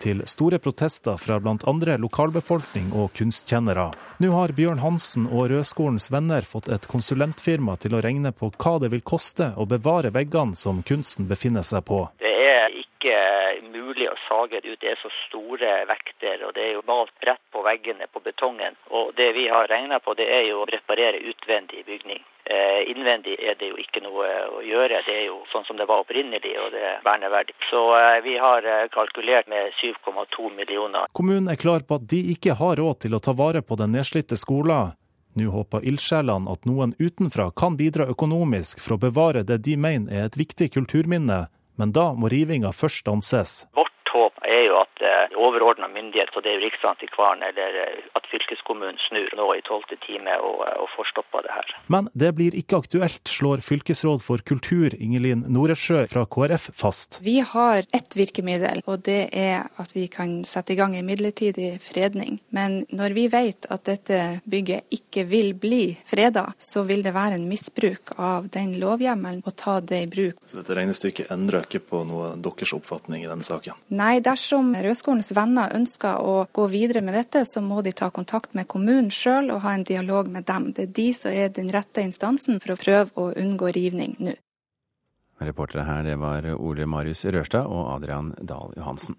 Til 0.00 0.22
store 0.24 0.56
protester 0.58 1.18
fra 1.20 1.36
andre 1.44 1.98
lokalbefolkning 2.00 2.86
og 2.96 3.10
kunstkjennere. 3.18 3.90
Nå 4.24 4.30
har 4.32 4.54
Bjørn 4.56 4.80
Hansen 4.80 5.26
og 5.28 5.50
Rødskolens 5.52 6.08
venner 6.08 6.40
fått 6.48 6.70
et 6.72 6.88
konsulentfirma 6.88 7.74
til 7.76 7.92
å 7.92 8.00
regne 8.00 8.32
på 8.32 8.48
hva 8.56 8.78
det 8.80 8.88
vil 8.94 9.04
koste 9.04 9.50
å 9.60 9.68
bevare 9.68 10.08
veggene 10.16 10.56
som 10.56 10.80
kunsten 10.88 11.28
befinner 11.28 11.66
seg 11.68 11.84
på. 11.84 12.00
Det 12.24 12.32
er 12.32 12.72
ikke 12.80 13.20
mulig 13.68 14.08
å 14.08 14.16
sage 14.24 14.62
det 14.64 14.72
ut. 14.72 14.80
Det 14.80 14.94
er 14.94 15.00
så 15.04 15.12
store 15.26 15.76
vekter, 15.92 16.48
og 16.48 16.56
det 16.56 16.64
er 16.64 16.74
jo 16.78 16.86
malt 16.88 17.28
rett 17.28 17.44
på 17.52 17.60
veggene 17.68 18.08
på 18.08 18.24
betongen. 18.24 18.80
Og 18.88 19.12
det 19.20 19.34
vi 19.36 19.50
har 19.52 19.68
regna 19.68 20.00
på, 20.00 20.16
det 20.16 20.32
er 20.32 20.48
jo 20.48 20.62
å 20.64 20.70
reparere 20.70 21.20
utvendig 21.28 21.84
bygning. 21.84 22.24
Eh, 22.44 22.90
innvendig 22.90 23.36
er 23.38 23.54
det 23.60 23.68
jo 23.68 23.76
ikke 23.78 24.00
noe 24.02 24.28
å 24.56 24.62
gjøre. 24.64 25.02
Det 25.06 25.12
er 25.14 25.26
jo 25.28 25.40
sånn 25.52 25.66
som 25.68 25.76
det 25.78 25.86
var 25.90 26.02
opprinnelig, 26.02 26.54
og 26.62 26.72
det 26.74 26.80
er 26.92 27.02
verneverdig. 27.04 27.54
Så 27.70 27.82
eh, 27.98 28.22
vi 28.24 28.38
har 28.40 28.64
eh, 28.64 28.88
kalkulert 28.94 29.50
med 29.50 29.74
7,2 29.78 30.48
millioner. 30.56 31.10
Kommunen 31.12 31.52
er 31.52 31.60
klar 31.60 31.84
på 31.86 32.00
at 32.00 32.08
de 32.10 32.22
ikke 32.32 32.56
har 32.58 32.80
råd 32.80 33.04
til 33.04 33.14
å 33.14 33.22
ta 33.22 33.36
vare 33.36 33.62
på 33.62 33.78
den 33.80 33.94
nedslitte 33.94 34.40
skolen. 34.40 34.96
Nå 35.38 35.52
håper 35.54 35.84
ildsjelene 35.86 36.50
at 36.50 36.66
noen 36.66 36.96
utenfra 36.98 37.50
kan 37.54 37.76
bidra 37.78 38.08
økonomisk 38.10 38.80
for 38.82 38.96
å 38.96 39.02
bevare 39.04 39.44
det 39.46 39.60
de 39.68 39.76
mener 39.78 40.10
er 40.10 40.26
et 40.26 40.40
viktig 40.40 40.72
kulturminne, 40.74 41.44
men 41.78 41.92
da 41.94 42.10
må 42.18 42.32
rivinga 42.32 42.72
først 42.74 43.04
stanses. 43.04 43.52
Vårt 43.78 43.89
jo 44.70 44.78
at 44.80 45.02
eh, 45.04 45.36
overordna 45.38 45.88
myndighet, 45.90 46.32
og 46.36 46.44
det 46.44 46.52
er 46.52 46.58
jo 46.58 46.66
Riksantikvaren 46.66 47.42
eller 47.46 47.78
eh, 47.82 48.02
at 48.18 48.28
fylkeskommunen 48.30 48.98
snur 49.08 49.30
nå 49.38 49.48
i 49.56 49.62
tolvte 49.66 49.98
time 50.04 50.36
og, 50.38 50.62
eh, 50.66 50.76
og 50.82 50.90
får 50.94 51.10
stoppa 51.12 51.42
det 51.46 51.54
her. 51.54 51.74
Men 51.92 52.10
det 52.14 52.32
blir 52.38 52.56
ikke 52.58 52.80
aktuelt, 52.82 53.22
slår 53.28 53.64
fylkesråd 53.66 54.24
for 54.24 54.42
kultur 54.46 54.94
Ingelin 54.98 55.44
Noresjø 55.50 56.04
fra 56.10 56.26
KrF 56.30 56.70
fast. 56.76 57.20
Vi 57.26 57.38
har 57.52 57.82
ett 57.96 58.16
virkemiddel, 58.16 58.82
og 58.86 59.04
det 59.08 59.22
er 59.36 59.68
at 59.80 59.94
vi 59.96 60.06
kan 60.12 60.40
sette 60.48 60.74
i 60.74 60.78
gang 60.78 60.96
en 60.96 61.08
midlertidig 61.08 61.72
fredning. 61.82 62.40
Men 62.54 62.84
når 62.94 63.16
vi 63.16 63.26
vet 63.32 63.68
at 63.70 63.86
dette 63.88 64.20
bygget 64.50 64.90
ikke 64.94 65.26
vil 65.30 65.52
bli 65.58 65.82
freda, 66.06 66.50
så 66.58 66.84
vil 66.88 67.04
det 67.06 67.14
være 67.16 67.38
en 67.38 67.48
misbruk 67.50 68.14
av 68.18 68.50
den 68.54 68.76
lovhjemmelen 68.80 69.42
å 69.46 69.54
ta 69.56 69.78
det 69.80 70.04
i 70.04 70.10
bruk. 70.10 70.38
Så 70.46 70.60
dette 70.60 70.76
regnestykket 70.76 71.30
endrer 71.32 71.66
ikke 71.66 71.82
på 71.90 72.02
noe 72.08 72.32
deres 72.40 72.74
oppfatning 72.76 73.24
i 73.24 73.30
denne 73.30 73.46
saken? 73.46 73.76
Nei, 73.96 74.20
dersom 74.24 74.59
Rødskolens 74.60 75.32
venner 75.36 75.72
ønsker 75.76 76.20
å 76.20 76.44
gå 76.52 76.66
videre 76.72 77.02
med 77.04 77.16
dette, 77.16 77.44
så 77.48 77.62
må 77.64 77.80
de 77.82 77.92
ta 77.96 78.10
kontakt 78.14 78.52
med 78.54 78.68
kommunen 78.70 79.10
sjøl 79.14 79.50
og 79.54 79.62
ha 79.64 79.74
en 79.76 79.86
dialog 79.88 80.28
med 80.28 80.46
dem. 80.48 80.70
Det 80.76 80.88
er 80.88 80.94
de 81.00 81.08
som 81.16 81.32
er 81.32 81.50
den 81.56 81.72
rette 81.72 82.04
instansen 82.04 82.60
for 82.60 82.74
å 82.74 82.80
prøve 82.80 83.10
å 83.16 83.30
unngå 83.40 83.72
rivning 83.76 84.16
nå. 84.20 84.36
Reportere 85.40 85.86
her, 85.88 86.04
det 86.04 86.18
var 86.20 86.44
Ole 86.52 86.84
Marius 86.84 87.24
Rørstad 87.24 87.64
og 87.64 87.94
Adrian 87.94 88.34
Dahl 88.44 88.74
Johansen. 88.76 89.16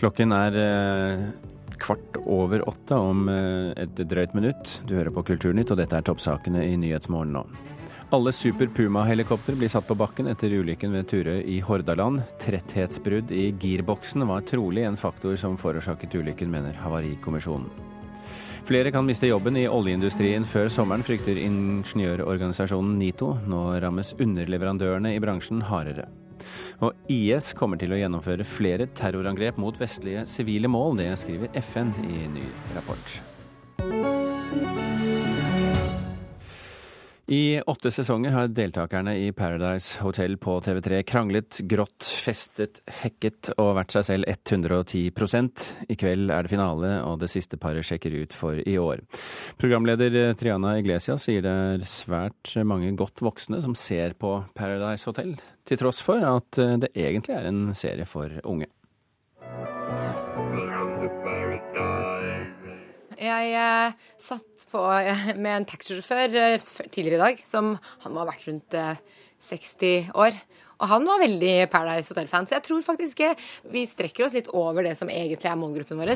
Klokken 0.00 0.32
er 0.34 0.56
eh, 0.58 1.26
kvart 1.78 2.16
over 2.24 2.64
åtte 2.68 2.96
om 2.98 3.28
eh, 3.30 3.70
et 3.78 4.00
drøyt 4.10 4.34
minutt. 4.34 4.80
Du 4.88 4.96
hører 4.96 5.14
på 5.14 5.28
Kulturnytt, 5.30 5.70
og 5.70 5.78
dette 5.78 5.98
er 5.98 6.06
toppsakene 6.06 6.64
i 6.66 6.74
Nyhetsmorgen 6.80 7.36
nå. 7.36 7.44
Alle 8.12 8.32
Super 8.32 8.66
Puma-helikoptre 8.66 9.54
blir 9.54 9.70
satt 9.70 9.86
på 9.86 9.94
bakken 9.94 10.26
etter 10.26 10.50
ulykken 10.50 10.90
ved 10.96 11.06
Turøy 11.12 11.44
i 11.46 11.60
Hordaland. 11.62 12.24
Tretthetsbrudd 12.42 13.30
i 13.30 13.52
girboksen 13.54 14.26
var 14.26 14.42
trolig 14.50 14.82
en 14.82 14.98
faktor 14.98 15.38
som 15.38 15.54
forårsaket 15.54 16.16
ulykken, 16.18 16.50
mener 16.50 16.74
Havarikommisjonen. 16.82 17.70
Flere 18.66 18.90
kan 18.90 19.06
miste 19.06 19.30
jobben 19.30 19.54
i 19.62 19.68
oljeindustrien 19.70 20.42
før 20.42 20.66
sommeren, 20.74 21.06
frykter 21.06 21.38
ingeniørorganisasjonen 21.38 22.98
NITO. 22.98 23.30
Nå 23.46 23.62
rammes 23.86 24.16
underleverandørene 24.18 25.14
i 25.14 25.22
bransjen 25.22 25.62
hardere. 25.70 26.10
Og 26.82 27.14
IS 27.14 27.54
kommer 27.54 27.78
til 27.78 27.94
å 27.94 28.02
gjennomføre 28.02 28.42
flere 28.42 28.90
terrorangrep 28.90 29.62
mot 29.62 29.78
vestlige 29.78 30.26
sivile 30.26 30.66
mål. 30.66 30.98
Det 30.98 31.12
skriver 31.22 31.60
FN 31.62 31.94
i 32.10 32.24
ny 32.26 32.48
rapport. 32.74 33.20
I 37.30 37.60
åtte 37.66 37.90
sesonger 37.90 38.30
har 38.30 38.48
deltakerne 38.50 39.12
i 39.18 39.28
Paradise 39.32 40.00
Hotel 40.02 40.32
på 40.36 40.56
TV3 40.66 41.02
kranglet, 41.06 41.60
grått, 41.62 42.02
festet, 42.02 42.80
hekket 43.04 43.52
og 43.54 43.76
vært 43.76 43.94
seg 43.94 44.06
selv 44.08 44.26
110% 44.32 45.62
I 45.94 45.98
kveld 46.00 46.34
er 46.34 46.42
det 46.42 46.50
finale, 46.50 46.90
og 47.06 47.20
det 47.22 47.28
siste 47.30 47.54
paret 47.62 47.86
sjekker 47.86 48.16
ut 48.18 48.34
for 48.34 48.58
i 48.58 48.74
år. 48.82 49.04
Programleder 49.62 50.34
Triana 50.34 50.74
Iglesias 50.80 51.28
sier 51.28 51.46
det 51.46 51.54
er 51.54 51.86
svært 51.86 52.56
mange 52.66 52.90
godt 52.98 53.22
voksne 53.22 53.62
som 53.62 53.78
ser 53.78 54.18
på 54.18 54.34
Paradise 54.58 55.06
Hotel, 55.06 55.36
til 55.62 55.84
tross 55.84 56.02
for 56.02 56.26
at 56.34 56.58
det 56.82 56.90
egentlig 56.98 57.38
er 57.38 57.46
en 57.46 57.68
serie 57.78 58.10
for 58.10 58.42
unge. 58.42 58.66
Jeg 63.20 63.52
eh, 63.52 63.96
satt 64.20 64.68
på 64.72 64.80
eh, 64.96 65.32
med 65.36 65.52
en 65.52 65.66
taxisjåfør 65.68 66.36
eh, 66.40 66.68
tidligere 66.88 67.18
i 67.18 67.24
dag, 67.26 67.42
som 67.44 67.74
han 68.04 68.14
må 68.14 68.22
ha 68.22 68.30
vært 68.30 68.46
rundt 68.48 68.76
eh, 68.78 69.02
60 69.44 70.14
år. 70.16 70.38
Og 70.80 70.88
han 70.88 71.04
var 71.04 71.20
veldig 71.20 71.54
Paradise 71.68 72.08
Hotel-fan, 72.14 72.46
så 72.48 72.56
jeg 72.56 72.64
tror 72.64 72.80
faktisk 72.84 73.18
vi 73.68 73.82
strekker 73.84 74.24
oss 74.24 74.36
litt 74.36 74.48
over 74.56 74.86
det 74.86 74.94
som 74.96 75.10
egentlig 75.12 75.50
er 75.50 75.58
målgruppen 75.60 76.00
vår. 76.00 76.14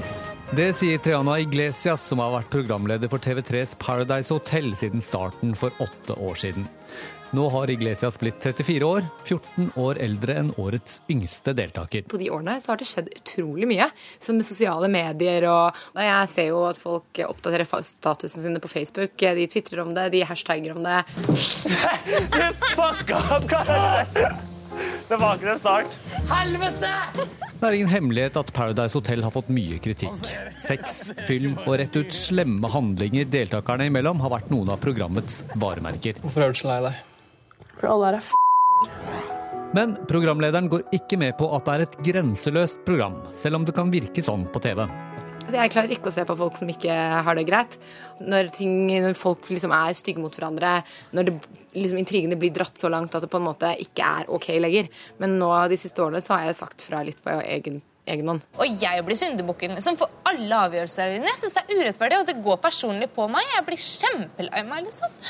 Det 0.56 0.70
sier 0.78 1.02
Triana 1.04 1.36
Iglesias, 1.42 2.06
som 2.08 2.22
har 2.24 2.32
vært 2.38 2.48
programleder 2.54 3.12
for 3.12 3.20
TV3s 3.20 3.76
Paradise 3.82 4.32
Hotel 4.32 4.72
siden 4.72 5.04
starten 5.04 5.52
for 5.58 5.84
åtte 5.84 6.16
år 6.16 6.40
siden. 6.40 6.64
Nå 7.34 7.48
har 7.50 7.70
Iglesias 7.70 8.18
blitt 8.20 8.38
34 8.42 8.86
år, 8.86 9.06
14 9.24 9.70
år 9.74 9.98
eldre 9.98 10.36
enn 10.38 10.52
årets 10.60 11.00
yngste 11.10 11.50
deltaker. 11.58 12.04
På 12.06 12.18
de 12.20 12.28
årene 12.30 12.60
så 12.62 12.70
har 12.70 12.78
det 12.78 12.86
skjedd 12.86 13.08
utrolig 13.10 13.66
mye, 13.66 13.88
som 14.22 14.38
med 14.38 14.46
sosiale 14.46 14.86
medier 14.92 15.48
og 15.50 15.80
Jeg 15.98 16.28
ser 16.30 16.46
jo 16.52 16.60
at 16.68 16.78
folk 16.78 17.18
oppdaterer 17.26 17.66
statusen 17.82 18.44
sine 18.44 18.62
på 18.62 18.70
Facebook, 18.70 19.16
de 19.18 19.46
tvitrer 19.50 19.82
om 19.82 19.90
det, 19.96 20.12
de 20.14 20.20
hashtagger 20.28 20.76
om 20.76 20.86
det. 20.86 21.00
Fuck 22.78 23.10
opp! 23.16 23.56
Tilbake 25.08 25.42
til 25.42 25.58
start. 25.58 25.96
Helvete! 26.30 26.92
Det 27.58 27.66
er 27.66 27.76
ingen 27.80 27.90
hemmelighet 27.90 28.38
at 28.38 28.52
Paradise 28.54 28.94
Hotel 28.94 29.24
har 29.26 29.34
fått 29.34 29.50
mye 29.50 29.80
kritikk. 29.82 30.22
Sex, 30.62 31.10
film 31.26 31.58
og 31.64 31.80
rett 31.82 31.98
ut 31.98 32.14
slemme 32.14 32.70
handlinger 32.70 33.26
deltakerne 33.26 33.90
imellom 33.90 34.22
har 34.22 34.36
vært 34.36 34.54
noen 34.54 34.70
av 34.76 34.78
programmets 34.84 35.42
varemerker. 35.58 36.22
Hvorfor 36.22 36.46
er 36.46 36.54
du 36.54 36.62
så 36.62 36.70
lei 36.70 36.78
deg? 36.86 37.02
For 37.78 37.90
alle 37.90 38.10
her 38.10 38.20
er 38.20 38.24
f***. 38.24 38.34
Men 39.74 39.96
programlederen 40.06 40.68
går 40.70 40.86
ikke 40.94 41.18
med 41.18 41.34
på 41.38 41.48
at 41.56 41.66
det 41.66 41.74
er 41.74 41.82
et 41.88 41.96
grenseløst 42.06 42.84
program, 42.86 43.18
selv 43.34 43.58
om 43.58 43.64
det 43.66 43.74
kan 43.74 43.90
virke 43.90 44.22
sånn 44.22 44.46
på 44.54 44.62
TV. 44.62 44.84
Jeg 45.52 45.72
klarer 45.74 45.92
ikke 45.92 46.08
å 46.08 46.14
se 46.14 46.24
på 46.26 46.36
folk 46.38 46.56
som 46.56 46.70
ikke 46.72 46.94
har 47.26 47.36
det 47.36 47.44
greit. 47.48 47.74
Når, 48.22 48.48
ting, 48.54 48.86
når 49.04 49.16
folk 49.18 49.48
liksom 49.50 49.74
er 49.76 49.96
stygge 49.96 50.22
mot 50.22 50.34
hverandre, 50.34 50.76
når 51.14 51.28
det, 51.28 51.34
liksom 51.76 51.98
intrigene 52.00 52.38
blir 52.40 52.54
dratt 52.54 52.78
så 52.80 52.90
langt 52.92 53.14
at 53.14 53.26
det 53.26 53.30
på 53.32 53.40
en 53.40 53.48
måte 53.48 53.74
ikke 53.82 54.06
er 54.20 54.30
ok 54.32 54.48
lenger. 54.62 54.88
Men 55.20 55.36
nå 55.40 55.50
de 55.70 55.78
siste 55.80 56.00
årene 56.04 56.22
så 56.24 56.36
har 56.36 56.48
jeg 56.48 56.60
sagt 56.62 56.86
fra 56.86 57.02
litt 57.06 57.20
på 57.24 57.34
egen, 57.42 57.82
egen 58.14 58.30
hånd. 58.30 58.46
Og 58.56 58.80
jeg 58.86 59.04
blir 59.04 59.20
syndebukken 59.20 59.76
liksom, 59.76 59.98
for 60.00 60.22
alle 60.30 60.62
avgjørelser 60.68 61.16
dine. 61.16 61.28
Jeg 61.28 61.42
syns 61.42 61.58
det 61.58 61.66
er 61.66 61.82
urettferdig, 61.82 62.22
og 62.22 62.30
det 62.30 62.38
går 62.46 62.62
personlig 62.64 63.10
på 63.14 63.28
meg. 63.32 63.44
Jeg 63.56 63.68
blir 63.68 63.84
kjempelei 63.84 64.64
meg, 64.70 64.88
liksom. 64.88 65.20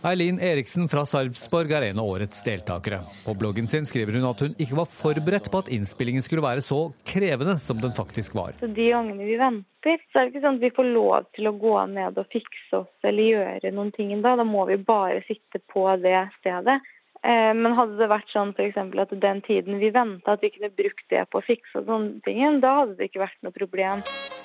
Eileen 0.00 0.38
Eriksen 0.40 0.86
fra 0.88 1.02
Sarpsborg 1.04 1.74
er 1.76 1.90
en 1.90 1.98
av 2.00 2.06
årets 2.08 2.38
deltakere. 2.46 3.02
På 3.26 3.34
bloggen 3.36 3.66
sin 3.68 3.84
skriver 3.84 4.16
hun 4.16 4.24
at 4.30 4.40
hun 4.40 4.54
ikke 4.56 4.78
var 4.78 4.88
forberedt 4.88 5.50
på 5.52 5.60
at 5.60 5.68
innspillingen 5.68 6.24
skulle 6.24 6.44
være 6.44 6.64
så 6.64 6.78
krevende 7.04 7.58
som 7.60 7.82
den 7.82 7.92
faktisk 7.96 8.38
var. 8.38 8.54
Så 8.62 8.70
de 8.72 8.86
gangene 8.94 9.28
vi 9.28 9.36
venter, 9.40 10.00
så 10.08 10.22
er 10.22 10.24
det 10.24 10.32
ikke 10.32 10.44
sånn 10.46 10.56
at 10.56 10.64
vi 10.64 10.72
får 10.78 10.88
lov 10.94 11.28
til 11.36 11.50
å 11.50 11.54
gå 11.60 11.74
ned 11.92 12.16
og 12.16 12.32
fikse 12.32 12.80
oss 12.80 13.10
eller 13.10 13.28
gjøre 13.28 13.74
noen 13.76 13.92
ting 13.92 14.14
da. 14.24 14.38
Da 14.40 14.48
må 14.48 14.64
vi 14.72 14.80
bare 14.80 15.20
sitte 15.28 15.60
på 15.68 15.84
det 16.00 16.16
stedet. 16.40 16.80
Eh, 17.20 17.52
Men 17.52 17.76
hadde 17.76 18.00
det 18.00 18.08
vært 18.08 18.32
sånn 18.32 18.56
f.eks. 18.56 18.80
at 18.80 19.16
den 19.20 19.44
tiden 19.44 19.84
vi 19.84 19.92
venta, 19.92 20.32
at 20.32 20.40
vi 20.40 20.54
kunne 20.56 20.72
brukt 20.72 21.08
det 21.12 21.28
på 21.28 21.42
å 21.42 21.44
fikse 21.44 21.76
og 21.76 21.92
sånne 21.92 22.24
ting, 22.24 22.40
da 22.64 22.78
hadde 22.80 22.96
det 22.96 23.10
ikke 23.12 23.26
vært 23.26 23.42
noe 23.44 23.52
problem. 23.52 24.00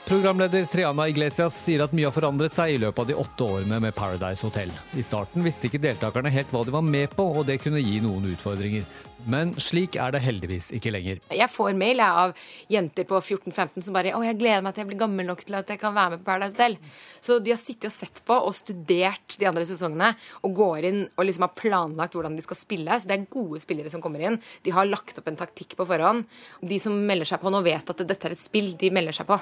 Programleder 0.05 0.65
Triana 0.65 1.07
Iglesias 1.09 1.55
sier 1.57 1.81
at 1.81 1.93
mye 1.97 2.05
har 2.05 2.13
forandret 2.13 2.53
seg 2.53 2.75
i 2.75 2.81
løpet 2.83 2.99
av 3.01 3.07
de 3.09 3.15
åtte 3.17 3.45
årene 3.55 3.79
med 3.81 3.95
Paradise 3.97 4.45
Hotel. 4.45 4.69
I 4.93 5.01
starten 5.01 5.41
visste 5.41 5.65
ikke 5.65 5.81
deltakerne 5.81 6.29
helt 6.29 6.51
hva 6.53 6.61
de 6.61 6.75
var 6.75 6.85
med 6.85 7.15
på, 7.17 7.25
og 7.39 7.47
det 7.47 7.57
kunne 7.63 7.81
gi 7.81 7.97
noen 8.03 8.27
utfordringer. 8.29 8.85
Men 9.31 9.53
slik 9.61 9.97
er 9.99 10.13
det 10.13 10.21
heldigvis 10.25 10.69
ikke 10.77 10.93
lenger. 10.93 11.21
Jeg 11.33 11.49
får 11.51 11.73
mail 11.77 12.01
av 12.03 12.33
jenter 12.71 13.07
på 13.09 13.19
14-15 13.19 13.85
som 13.85 13.95
bare 13.95 14.13
Å, 14.15 14.21
jeg 14.25 14.37
gleder 14.39 14.63
meg 14.65 14.75
til 14.75 14.85
jeg 14.85 14.91
blir 14.91 15.01
gammel 15.01 15.29
nok 15.29 15.43
til 15.45 15.57
at 15.57 15.71
jeg 15.71 15.81
kan 15.81 15.95
være 15.95 16.15
med 16.15 16.21
på 16.21 16.27
Paradise 16.29 16.53
Hotel. 16.55 16.77
Så 17.23 17.39
de 17.41 17.53
har 17.53 17.59
sittet 17.61 17.89
og 17.89 17.95
sett 17.95 18.21
på 18.27 18.37
og 18.37 18.53
studert 18.57 19.37
de 19.39 19.49
andre 19.49 19.65
sesongene 19.67 20.11
og 20.45 20.55
går 20.59 20.89
inn 20.91 21.01
og 21.15 21.25
liksom 21.25 21.47
har 21.47 21.55
planlagt 21.57 22.17
hvordan 22.17 22.37
de 22.37 22.45
skal 22.45 22.59
spille. 22.59 22.99
Så 22.99 23.09
det 23.09 23.17
er 23.17 23.29
gode 23.33 23.61
spillere 23.63 23.91
som 23.93 24.03
kommer 24.03 24.21
inn. 24.21 24.37
De 24.65 24.73
har 24.75 24.89
lagt 24.89 25.17
opp 25.21 25.31
en 25.31 25.39
taktikk 25.39 25.77
på 25.79 25.87
forhånd. 25.89 26.27
De 26.61 26.79
som 26.81 26.93
melder 27.09 27.29
seg 27.29 27.41
på 27.41 27.53
nå, 27.53 27.63
vet 27.65 27.93
at 27.95 28.05
dette 28.05 28.29
er 28.29 28.35
et 28.37 28.43
spill. 28.43 28.73
De 28.79 28.91
melder 28.93 29.15
seg 29.15 29.29
på. 29.29 29.39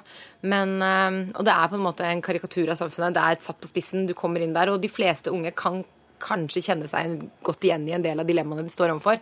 Men, 0.48 0.78
øh, 0.80 1.20
og 1.36 1.44
det 1.44 1.58
er 1.58 1.72
på 1.72 1.80
en 1.80 1.86
måte 1.88 2.08
en 2.08 2.24
karikatur 2.24 2.72
av 2.72 2.80
samfunnet. 2.80 3.18
Det 3.18 3.26
er 3.26 3.38
et 3.38 3.46
satt 3.46 3.60
på 3.60 3.70
spissen. 3.70 4.08
Du 4.08 4.16
kommer 4.18 4.44
inn 4.44 4.56
der, 4.56 4.72
og 4.72 4.82
de 4.84 4.92
fleste 4.92 5.34
unge 5.34 5.52
kan 5.58 5.84
kanskje 6.24 6.64
kjenne 6.64 6.88
seg 6.88 7.28
godt 7.44 7.68
igjen 7.68 7.88
i 7.90 7.96
en 7.98 8.06
del 8.06 8.22
av 8.22 8.28
dilemmaene 8.28 8.64
de 8.64 8.72
står 8.74 8.94
overfor. 8.96 9.20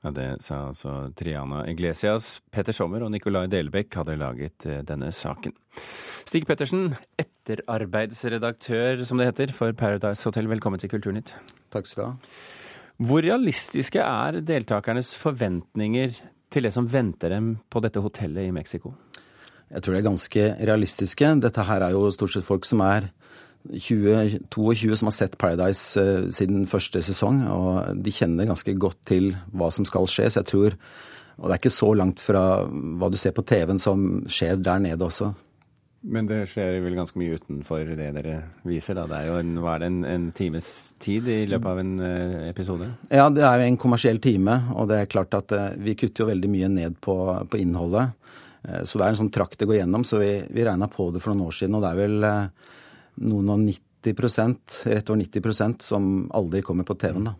Ja, 0.00 0.10
Det 0.10 0.28
sa 0.40 0.62
altså 0.70 1.12
Triana 1.12 1.66
Iglesias. 1.68 2.40
Petter 2.50 2.72
Sommer 2.72 3.02
og 3.04 3.10
Nicolai 3.12 3.44
Delbekk 3.52 3.98
hadde 4.00 4.16
laget 4.16 4.64
eh, 4.64 4.80
denne 4.86 5.10
saken. 5.12 5.52
Stig 6.24 6.46
Pettersen, 6.48 6.94
etterarbeidsredaktør, 7.20 9.04
som 9.04 9.20
det 9.20 9.28
heter, 9.28 9.52
for 9.52 9.76
Paradise 9.76 10.24
Hotel. 10.24 10.48
Velkommen 10.48 10.80
til 10.80 10.88
Kulturnytt. 10.92 11.34
Takk 11.74 11.90
skal 11.90 12.00
du 12.00 12.06
ha. 12.08 12.40
Hvor 13.10 13.24
realistiske 13.24 14.00
er 14.00 14.40
deltakernes 14.44 15.12
forventninger 15.20 16.16
til 16.52 16.64
det 16.64 16.72
som 16.72 16.88
venter 16.88 17.36
dem 17.36 17.54
på 17.68 17.84
dette 17.84 18.00
hotellet 18.00 18.48
i 18.48 18.56
Mexico? 18.56 18.94
Jeg 19.70 19.84
tror 19.84 19.94
det 19.94 20.00
er 20.00 20.08
ganske 20.08 20.46
realistiske. 20.64 21.34
Dette 21.44 21.64
her 21.68 21.84
er 21.86 21.92
jo 21.94 22.08
stort 22.12 22.32
sett 22.34 22.48
folk 22.48 22.64
som 22.68 22.80
er 22.88 23.08
20, 23.08 23.12
22 23.68 24.96
som 24.96 25.10
har 25.10 25.14
sett 25.14 25.38
Paradise 25.38 26.00
eh, 26.00 26.30
siden 26.32 26.64
første 26.70 27.02
sesong, 27.04 27.44
og 27.52 28.00
de 28.00 28.14
kjenner 28.14 28.48
ganske 28.48 28.74
godt 28.80 29.00
til 29.10 29.34
hva 29.52 29.68
som 29.74 29.86
skal 29.88 30.08
skje. 30.08 30.30
Så 30.30 30.42
jeg 30.42 30.52
tror 30.54 30.80
Og 31.40 31.48
det 31.48 31.54
er 31.54 31.60
ikke 31.62 31.72
så 31.72 31.94
langt 31.96 32.20
fra 32.20 32.66
hva 32.68 33.08
du 33.08 33.16
ser 33.16 33.32
på 33.32 33.44
TV-en 33.48 33.78
som 33.80 34.26
skjer 34.28 34.58
der 34.60 34.78
nede 34.78 35.00
også. 35.00 35.30
Men 36.04 36.26
det 36.28 36.42
skjer 36.52 36.82
vel 36.84 36.98
ganske 36.98 37.16
mye 37.16 37.38
utenfor 37.38 37.94
det 37.96 38.10
dere 38.12 38.34
viser, 38.68 38.98
da. 38.98 39.06
Det 39.08 39.16
er 39.16 39.30
jo 39.30 39.38
en, 39.40 39.54
hva 39.60 39.78
er 39.78 39.80
det, 39.80 39.88
en, 39.88 40.02
en 40.04 40.26
times 40.36 40.68
tid 41.00 41.28
i 41.32 41.46
løpet 41.48 41.70
av 41.70 41.80
en 41.80 41.94
uh, 41.96 42.36
episode? 42.44 42.90
Ja, 43.08 43.30
det 43.32 43.46
er 43.48 43.56
jo 43.56 43.70
en 43.70 43.80
kommersiell 43.80 44.20
time, 44.20 44.58
og 44.74 44.90
det 44.92 44.98
er 45.00 45.08
klart 45.12 45.32
at 45.36 45.56
uh, 45.56 45.72
vi 45.80 45.96
kutter 45.96 46.26
jo 46.26 46.28
veldig 46.28 46.52
mye 46.52 46.70
ned 46.76 47.00
på, 47.00 47.16
på 47.48 47.60
innholdet. 47.60 48.12
Så 48.84 49.00
det 49.00 49.06
er 49.06 49.14
en 49.14 49.20
sånn 49.22 49.32
trakt 49.32 49.56
det 49.56 49.64
går 49.64 49.78
gjennom. 49.78 50.04
Så 50.04 50.20
vi, 50.20 50.34
vi 50.52 50.64
regna 50.68 50.90
på 50.92 51.08
det 51.14 51.24
for 51.24 51.32
noen 51.32 51.48
år 51.48 51.56
siden, 51.56 51.78
og 51.78 51.86
det 51.86 51.94
er 51.94 52.00
vel 52.02 52.26
noen 53.20 53.54
og 53.54 53.64
90 53.66 54.86
rett 54.94 55.10
over 55.10 55.20
90% 55.20 55.82
som 55.84 56.04
aldri 56.32 56.62
kommer 56.64 56.86
på 56.88 56.96
TV-en, 56.96 57.32
da. 57.32 57.36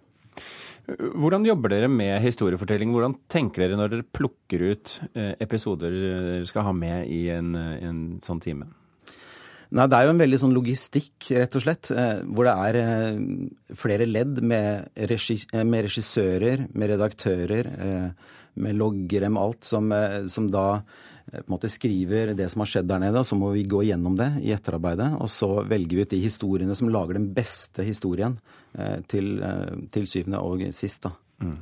Hvordan 0.91 1.45
jobber 1.47 1.71
dere 1.71 1.89
med 1.93 2.19
historiefortelling? 2.25 2.91
Hvordan 2.95 3.15
tenker 3.31 3.63
dere 3.63 3.79
når 3.79 3.93
dere 3.93 4.07
plukker 4.17 4.65
ut 4.73 4.93
eh, 5.15 5.35
episoder 5.43 5.95
dere 5.95 6.49
skal 6.49 6.67
ha 6.67 6.75
med 6.75 7.11
i 7.13 7.29
en, 7.35 7.53
en 7.55 8.01
sånn 8.25 8.43
time? 8.43 8.71
Nei, 9.71 9.87
Det 9.87 9.99
er 9.99 10.09
jo 10.09 10.15
en 10.17 10.23
veldig 10.25 10.41
sånn 10.43 10.57
logistikk, 10.57 11.29
rett 11.31 11.55
og 11.55 11.63
slett. 11.63 11.93
Eh, 11.95 12.25
hvor 12.27 12.49
det 12.49 12.57
er 12.67 12.81
eh, 12.81 13.21
flere 13.79 14.09
ledd 14.09 14.41
med, 14.43 14.91
med 14.97 15.87
regissører, 15.87 16.67
med 16.75 16.95
redaktører, 16.97 17.71
med 18.61 18.77
loggere, 18.81 19.31
med 19.31 19.43
alt, 19.45 19.63
som, 19.69 19.93
som 20.33 20.51
da 20.51 20.83
på 21.31 21.45
en 21.45 21.55
måte 21.55 21.71
skriver 21.71 22.35
det 22.39 22.49
som 22.51 22.65
har 22.65 22.71
skjedd 22.73 22.89
der 22.91 23.03
nede, 23.05 23.23
og 23.23 23.27
så 23.29 23.39
må 23.39 23.53
vi 23.55 23.65
gå 23.71 23.85
gjennom 23.87 24.17
det 24.19 24.33
i 24.43 24.53
etterarbeidet. 24.57 25.13
Og 25.23 25.31
så 25.31 25.49
velger 25.69 25.97
vi 25.97 26.07
ut 26.07 26.15
de 26.15 26.23
historiene 26.25 26.77
som 26.79 26.91
lager 26.91 27.19
den 27.21 27.29
beste 27.35 27.87
historien 27.87 28.35
til, 29.11 29.37
til 29.95 30.09
syvende 30.11 30.43
og 30.43 30.65
sist. 30.75 31.05
da. 31.07 31.15
Mm. 31.41 31.55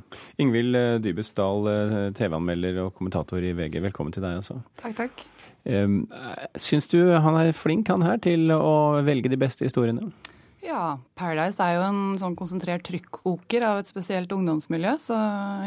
Ingvild 0.43 0.79
Dybesdal, 1.05 1.69
TV-anmelder 2.17 2.81
og 2.83 2.95
kommentator 2.97 3.45
i 3.45 3.53
VG, 3.55 3.79
velkommen 3.85 4.15
til 4.15 4.25
deg 4.25 4.41
også. 4.41 4.57
Takk, 4.81 4.97
takk. 4.97 5.23
Syns 6.59 6.89
du 6.91 6.99
han 7.13 7.37
er 7.39 7.53
flink, 7.55 7.93
han 7.93 8.03
her, 8.03 8.17
til 8.25 8.49
å 8.55 8.99
velge 9.05 9.31
de 9.31 9.39
beste 9.39 9.67
historiene? 9.67 10.09
Ja, 10.65 10.97
Paradise 11.15 11.63
er 11.63 11.77
jo 11.77 11.85
en 11.87 12.01
sånn 12.19 12.35
konsentrert 12.37 12.83
trykkoker 12.87 13.63
av 13.63 13.79
et 13.79 13.89
spesielt 13.89 14.31
ungdomsmiljø, 14.35 14.97
så 14.99 15.15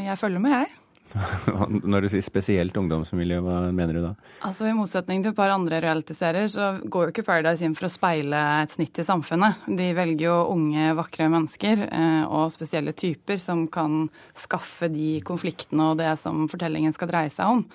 jeg 0.05 0.21
følger 0.21 0.43
med, 0.45 0.59
jeg. 0.59 0.82
Når 1.93 2.05
du 2.05 2.09
sier 2.13 2.25
spesielt 2.25 2.77
ungdomsmiljø, 2.79 3.41
hva 3.45 3.59
mener 3.75 3.99
du 3.99 4.03
da? 4.05 4.13
Altså 4.47 4.69
I 4.69 4.75
motsetning 4.77 5.25
til 5.25 5.33
et 5.33 5.39
par 5.39 5.53
andre 5.55 5.81
realityserier, 5.85 6.49
så 6.51 6.73
går 6.83 7.09
jo 7.09 7.15
ikke 7.15 7.27
Paradise 7.27 7.67
inn 7.67 7.77
for 7.79 7.89
å 7.89 7.93
speile 7.93 8.43
et 8.63 8.75
snitt 8.75 9.01
i 9.03 9.07
samfunnet. 9.07 9.65
De 9.69 9.89
velger 9.97 10.27
jo 10.29 10.37
unge, 10.55 10.93
vakre 10.99 11.29
mennesker 11.33 11.87
eh, 11.89 12.23
og 12.27 12.53
spesielle 12.55 12.95
typer 12.97 13.41
som 13.43 13.67
kan 13.73 14.07
skaffe 14.39 14.91
de 14.93 15.17
konfliktene 15.27 15.93
og 15.93 15.99
det 16.01 16.15
som 16.21 16.47
fortellingen 16.51 16.95
skal 16.97 17.13
dreie 17.13 17.33
seg 17.33 17.59
om. 17.59 17.67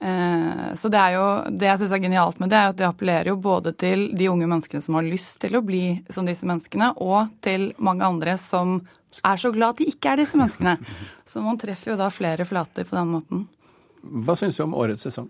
Eh, 0.00 0.74
så 0.74 0.90
det 0.92 1.00
er 1.00 1.14
jo, 1.16 1.26
det 1.54 1.68
jeg 1.68 1.80
syns 1.80 1.94
er 1.96 2.02
genialt 2.02 2.40
med 2.42 2.50
det, 2.52 2.58
er 2.58 2.72
at 2.72 2.80
det 2.80 2.88
appellerer 2.88 3.30
jo 3.30 3.38
både 3.40 3.74
til 3.78 4.08
de 4.16 4.28
unge 4.30 4.48
menneskene 4.50 4.84
som 4.84 4.98
har 4.98 5.06
lyst 5.06 5.38
til 5.44 5.56
å 5.56 5.62
bli 5.64 5.84
som 6.12 6.26
disse 6.28 6.46
menneskene, 6.48 6.92
og 7.04 7.32
til 7.44 7.70
mange 7.78 8.06
andre 8.06 8.36
som 8.40 8.80
er 9.22 9.38
så 9.40 9.52
glad 9.54 9.76
at 9.76 9.82
de 9.82 9.88
ikke 9.92 10.12
er 10.12 10.24
disse 10.24 10.38
menneskene. 10.38 10.74
Så 11.30 11.40
man 11.44 11.58
treffer 11.60 11.92
jo 11.92 12.00
da 12.00 12.08
flere 12.10 12.44
flater 12.48 12.86
på 12.88 12.96
den 12.98 13.12
måten. 13.14 13.44
Hva 14.02 14.34
syns 14.36 14.58
du 14.58 14.64
om 14.64 14.74
årets 14.76 15.06
sesong? 15.06 15.28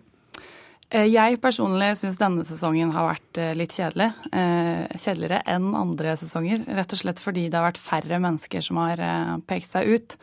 Eh, 0.88 1.04
jeg 1.12 1.36
personlig 1.42 1.90
syns 2.00 2.16
denne 2.18 2.46
sesongen 2.48 2.94
har 2.96 3.10
vært 3.10 3.40
eh, 3.42 3.52
litt 3.58 3.76
kjedelig. 3.76 4.08
Kjedeligere 4.32 5.42
enn 5.52 5.68
andre 5.76 6.16
sesonger. 6.18 6.64
Rett 6.80 6.96
og 6.96 7.02
slett 7.02 7.20
fordi 7.20 7.50
det 7.50 7.60
har 7.60 7.68
vært 7.68 7.82
færre 7.82 8.22
mennesker 8.24 8.64
som 8.64 8.80
har 8.80 9.04
pekt 9.46 9.70
seg 9.76 9.92
ut. 9.92 10.16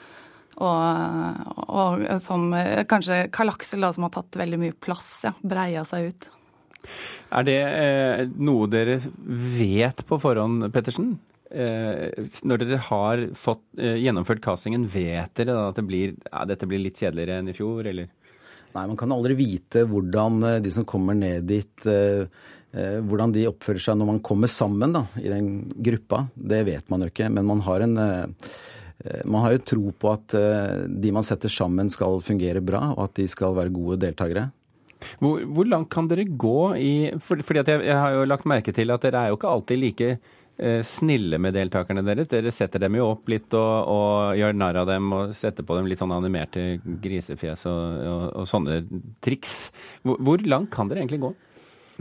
Og, 0.62 1.66
og 1.66 2.06
som 2.22 2.52
kanskje 2.90 3.24
Karl 3.34 3.54
Aksel, 3.54 3.82
da, 3.82 3.90
som 3.96 4.06
har 4.06 4.14
tatt 4.14 4.38
veldig 4.42 4.62
mye 4.62 4.78
plass, 4.78 5.10
ja, 5.26 5.34
breia 5.42 5.86
seg 5.88 6.12
ut. 6.12 6.30
Er 7.32 7.46
det 7.48 7.58
eh, 7.62 8.24
noe 8.42 8.70
dere 8.72 9.00
vet 9.26 10.04
på 10.08 10.20
forhånd, 10.22 10.68
Pettersen? 10.74 11.14
Eh, 11.52 12.30
når 12.48 12.64
dere 12.64 12.80
har 12.88 13.26
fått 13.38 13.64
eh, 13.80 14.00
gjennomført 14.02 14.44
castingen, 14.44 14.88
vet 14.90 15.34
dere 15.38 15.56
da 15.58 15.68
at 15.72 15.80
det 15.80 15.86
blir, 15.88 16.16
ja, 16.30 16.46
dette 16.50 16.70
blir 16.70 16.82
litt 16.84 17.02
kjedeligere 17.02 17.42
enn 17.42 17.52
i 17.52 17.56
fjor, 17.58 17.86
eller? 17.92 18.10
Nei, 18.72 18.86
man 18.88 18.98
kan 19.00 19.12
aldri 19.12 19.36
vite 19.36 19.84
hvordan 19.88 20.42
eh, 20.48 20.60
de 20.64 20.74
som 20.74 20.88
kommer 20.88 21.18
ned 21.18 21.48
dit 21.50 21.88
eh, 21.92 22.24
eh, 22.72 23.00
hvordan 23.04 23.36
de 23.36 23.50
oppfører 23.52 23.84
seg 23.84 24.00
når 24.00 24.14
man 24.14 24.22
kommer 24.24 24.52
sammen 24.52 24.96
da, 24.96 25.06
i 25.20 25.28
den 25.32 25.52
gruppa. 25.76 26.26
Det 26.36 26.64
vet 26.70 26.88
man 26.92 27.04
jo 27.04 27.12
ikke. 27.12 27.28
Men 27.36 27.50
man 27.52 27.66
har 27.68 27.88
en 27.88 27.98
Eh, 28.02 28.26
man 29.26 29.46
har 29.46 29.56
jo 29.56 29.64
tro 29.74 29.94
på 29.98 30.12
at 30.14 30.36
eh, 30.38 30.84
de 30.88 31.14
man 31.14 31.26
setter 31.26 31.52
sammen 31.52 31.90
skal 31.92 32.22
fungere 32.26 32.64
bra, 32.64 32.92
og 32.96 33.08
at 33.10 33.22
de 33.22 33.28
skal 33.32 33.56
være 33.58 33.74
gode 33.74 34.02
deltakere. 34.04 34.50
Hvor, 35.22 35.42
hvor 35.50 35.66
langt 35.66 35.90
kan 35.94 36.10
dere 36.10 36.28
gå 36.30 36.60
i 36.78 36.94
for, 37.24 37.42
fordi 37.42 37.64
jeg, 37.66 37.88
jeg, 37.88 37.98
har 37.98 38.14
jo 38.14 38.28
lagt 38.30 38.46
merke 38.50 38.74
til 38.76 38.94
at 38.94 39.02
dere 39.02 39.24
er 39.24 39.32
jo 39.32 39.40
ikke 39.40 39.50
alltid 39.50 39.82
like 39.82 40.10
eh, 40.14 40.82
snille 40.86 41.40
med 41.42 41.56
deltakerne 41.58 42.04
deres. 42.06 42.30
Dere 42.30 42.54
setter 42.54 42.86
dem 42.86 43.00
jo 43.00 43.10
opp 43.10 43.32
litt 43.34 43.58
og, 43.58 43.74
og 43.90 44.38
gjør 44.38 44.58
narr 44.58 44.84
av 44.84 44.92
dem 44.92 45.10
og 45.18 45.34
setter 45.38 45.66
på 45.66 45.80
dem 45.80 45.90
litt 45.90 46.02
sånn 46.02 46.14
animerte 46.14 46.66
grisefjes 46.84 47.66
og, 47.72 48.04
og, 48.12 48.28
og 48.44 48.50
sånne 48.50 48.84
triks. 49.26 49.56
Hvor, 50.06 50.22
hvor 50.22 50.46
langt 50.46 50.70
kan 50.76 50.92
dere 50.92 51.02
egentlig 51.04 51.24
gå? 51.26 51.34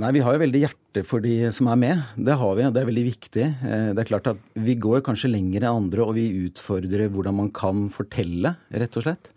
Nei, 0.01 0.15
Vi 0.17 0.23
har 0.25 0.33
jo 0.33 0.41
veldig 0.41 0.61
hjerte 0.63 1.03
for 1.05 1.21
de 1.21 1.35
som 1.53 1.69
er 1.69 1.77
med. 1.77 2.05
Det 2.17 2.37
har 2.41 2.55
vi, 2.57 2.65
og 2.65 2.73
det 2.73 2.81
er 2.81 2.89
veldig 2.89 3.05
viktig. 3.05 3.45
Eh, 3.45 3.89
det 3.93 4.01
er 4.01 4.09
klart 4.09 4.31
at 4.33 4.39
Vi 4.55 4.75
går 4.81 5.03
kanskje 5.05 5.33
lenger 5.33 5.67
enn 5.67 5.85
andre, 5.85 6.07
og 6.07 6.15
vi 6.17 6.47
utfordrer 6.47 7.11
hvordan 7.13 7.37
man 7.37 7.51
kan 7.53 7.89
fortelle, 7.93 8.55
rett 8.73 8.97
og 8.97 9.05
slett. 9.05 9.31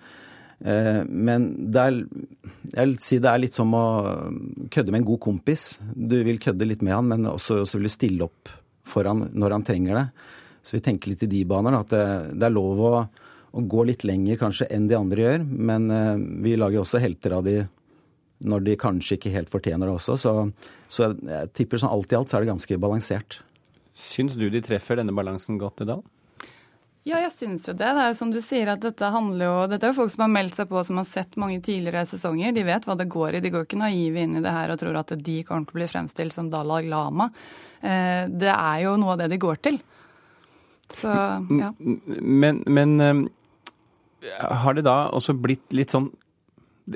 Eh, 0.63 1.03
men 1.03 1.49
det 1.73 1.81
er, 1.81 1.99
jeg 2.71 2.85
vil 2.85 2.95
si 3.03 3.19
det 3.19 3.31
er 3.31 3.43
litt 3.43 3.57
som 3.57 3.75
å 3.75 3.83
kødde 4.71 4.93
med 4.93 5.01
en 5.01 5.09
god 5.11 5.19
kompis. 5.27 5.65
Du 5.91 6.15
vil 6.23 6.39
kødde 6.39 6.69
litt 6.69 6.85
med 6.85 6.95
han, 6.95 7.11
men 7.11 7.27
også, 7.27 7.59
også 7.65 7.81
vil 7.81 7.89
du 7.89 7.95
stille 7.97 8.29
opp 8.29 8.55
for 8.87 9.03
han 9.09 9.27
når 9.33 9.57
han 9.57 9.67
trenger 9.67 9.99
det. 9.99 10.07
Så 10.63 10.77
vi 10.77 10.83
tenker 10.85 11.11
litt 11.11 11.27
i 11.27 11.31
de 11.33 11.43
baner. 11.43 11.75
At 11.75 11.91
det, 11.91 12.05
det 12.39 12.47
er 12.47 12.55
lov 12.55 12.79
å, 12.79 12.95
å, 13.51 13.67
gå 13.67 13.83
litt 13.89 14.07
lenger 14.07 14.39
kanskje 14.39 14.71
enn 14.71 14.87
de 14.87 14.95
andre 14.95 15.27
gjør. 15.27 15.43
Men 15.43 15.91
eh, 15.91 16.27
vi 16.47 16.55
lager 16.55 16.85
også 16.85 17.03
helter 17.03 17.35
av 17.35 17.43
de 17.51 17.65
når 18.43 18.65
de 18.65 18.79
kanskje 18.79 19.17
ikke 19.17 19.33
helt 19.33 19.51
fortjener 19.53 19.87
det 19.87 19.95
også. 19.97 20.17
Så, 20.19 20.33
så 20.91 21.11
jeg 21.13 21.51
tipper 21.57 21.81
sånn 21.81 21.93
alt 21.93 22.11
i 22.11 22.17
alt 22.19 22.31
så 22.31 22.37
er 22.37 22.45
det 22.45 22.53
ganske 22.53 22.79
balansert. 22.81 23.39
Syns 23.93 24.35
du 24.39 24.47
de 24.49 24.61
treffer 24.65 24.99
denne 24.99 25.13
balansen 25.15 25.59
godt 25.61 25.85
i 25.85 25.89
dag? 25.93 26.01
Ja, 27.03 27.17
jeg 27.19 27.33
syns 27.35 27.65
jo 27.67 27.73
det. 27.75 27.83
Det 27.83 27.99
er 27.99 28.11
jo 28.13 28.15
som 28.15 28.29
du 28.31 28.39
sier 28.39 28.69
at 28.71 28.83
dette 28.83 29.09
handler 29.11 29.49
jo 29.49 29.55
Dette 29.67 29.89
er 29.89 29.91
jo 29.91 29.97
folk 29.97 30.13
som 30.13 30.23
har 30.23 30.31
meldt 30.31 30.55
seg 30.55 30.69
på, 30.69 30.79
som 30.87 31.01
har 31.01 31.07
sett 31.07 31.35
mange 31.41 31.59
tidligere 31.63 32.05
sesonger. 32.07 32.55
De 32.55 32.63
vet 32.63 32.87
hva 32.87 32.95
det 32.99 33.09
går 33.11 33.35
i. 33.37 33.41
De 33.43 33.51
går 33.51 33.67
ikke 33.67 33.81
naive 33.81 34.23
inn 34.23 34.37
i 34.39 34.43
det 34.43 34.53
her 34.55 34.71
og 34.71 34.79
tror 34.79 34.99
at 35.01 35.11
de 35.19 35.35
kommer 35.43 35.67
til 35.67 35.75
å 35.75 35.81
bli 35.81 35.89
fremstilt 35.91 36.35
som 36.35 36.47
Dalai 36.51 36.85
Lama. 36.87 37.27
Eh, 37.83 38.23
det 38.31 38.53
er 38.53 38.85
jo 38.85 38.95
noe 39.01 39.17
av 39.17 39.23
det 39.23 39.33
de 39.33 39.41
går 39.43 39.59
til. 39.67 39.81
Så, 40.93 41.11
ja. 41.11 41.73
Men, 41.83 42.63
men 42.71 42.95
eh, 43.03 43.21
har 44.63 44.79
det 44.79 44.85
da 44.87 45.09
også 45.11 45.35
blitt 45.35 45.75
litt 45.75 45.91
sånn 45.91 46.07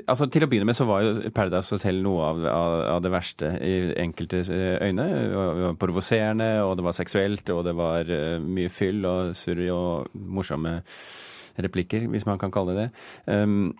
Altså, 0.04 0.26
Til 0.28 0.44
å 0.44 0.48
begynne 0.50 0.68
med 0.68 0.76
så 0.76 0.84
var 0.88 1.04
jo 1.04 1.30
Paradise 1.32 1.72
Hotel 1.72 2.02
noe 2.04 2.26
av, 2.26 2.42
av, 2.52 2.74
av 2.96 3.02
det 3.04 3.12
verste 3.12 3.54
i 3.64 3.74
enkelte 4.02 4.42
eh, 4.44 4.84
øyne. 4.84 5.06
Provoserende, 5.80 6.50
og 6.66 6.76
det 6.76 6.84
var 6.84 6.96
seksuelt, 6.96 7.54
og 7.54 7.64
det 7.64 7.74
var 7.78 8.12
uh, 8.12 8.36
mye 8.44 8.68
fyll 8.72 9.06
og 9.08 9.32
surr 9.38 9.64
og 9.72 10.12
morsomme 10.12 10.78
replikker, 11.58 12.04
hvis 12.12 12.28
man 12.28 12.40
kan 12.40 12.52
kalle 12.54 12.76
det 12.76 12.84
det. 12.86 13.06
Um, 13.32 13.72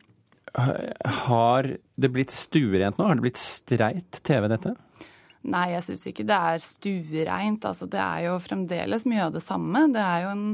har 1.29 1.69
det 1.77 2.11
blitt 2.15 2.33
stuerent 2.35 2.99
nå? 2.99 3.07
Har 3.07 3.19
det 3.19 3.27
blitt 3.29 3.41
streit 3.41 4.23
TV, 4.25 4.49
dette? 4.51 4.75
Nei, 5.49 5.69
jeg 5.75 5.85
syns 5.87 6.09
ikke 6.11 6.27
det 6.27 6.41
er 6.51 6.65
stuereint. 6.65 7.69
Altså, 7.69 7.87
det 7.91 8.01
er 8.01 8.27
jo 8.27 8.41
fremdeles 8.43 9.07
mye 9.09 9.29
av 9.29 9.37
det 9.37 9.45
samme. 9.45 9.85
Det 9.95 10.03
er 10.03 10.25
jo 10.25 10.33
en 10.33 10.47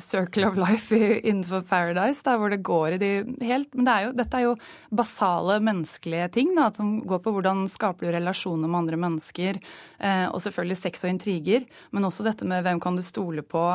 circle 0.00 0.46
of 0.48 0.56
life 0.56 0.96
innenfor 0.96 1.60
Paradise, 1.68 2.22
der 2.24 2.38
hvor 2.40 2.48
det 2.48 2.62
går 2.64 2.96
i 2.96 3.00
de 3.02 3.10
helt 3.44 3.74
Men 3.76 3.84
det 3.84 3.92
er 3.92 4.06
jo, 4.06 4.12
dette 4.16 4.38
er 4.38 4.46
jo 4.46 4.54
basale 4.88 5.58
menneskelige 5.60 6.28
ting, 6.32 6.54
da, 6.56 6.70
som 6.72 6.94
går 7.04 7.20
på 7.24 7.34
hvordan 7.34 7.66
skaper 7.68 8.08
du 8.08 8.14
relasjoner 8.16 8.70
med 8.70 8.80
andre 8.82 9.00
mennesker, 9.04 9.60
uh, 10.00 10.28
og 10.32 10.40
selvfølgelig 10.40 10.78
sex 10.80 11.04
og 11.04 11.12
intriger, 11.12 11.66
men 11.92 12.08
også 12.08 12.24
dette 12.24 12.48
med 12.48 12.64
hvem 12.64 12.80
kan 12.80 12.96
du 12.96 13.04
stole 13.04 13.44
på. 13.44 13.66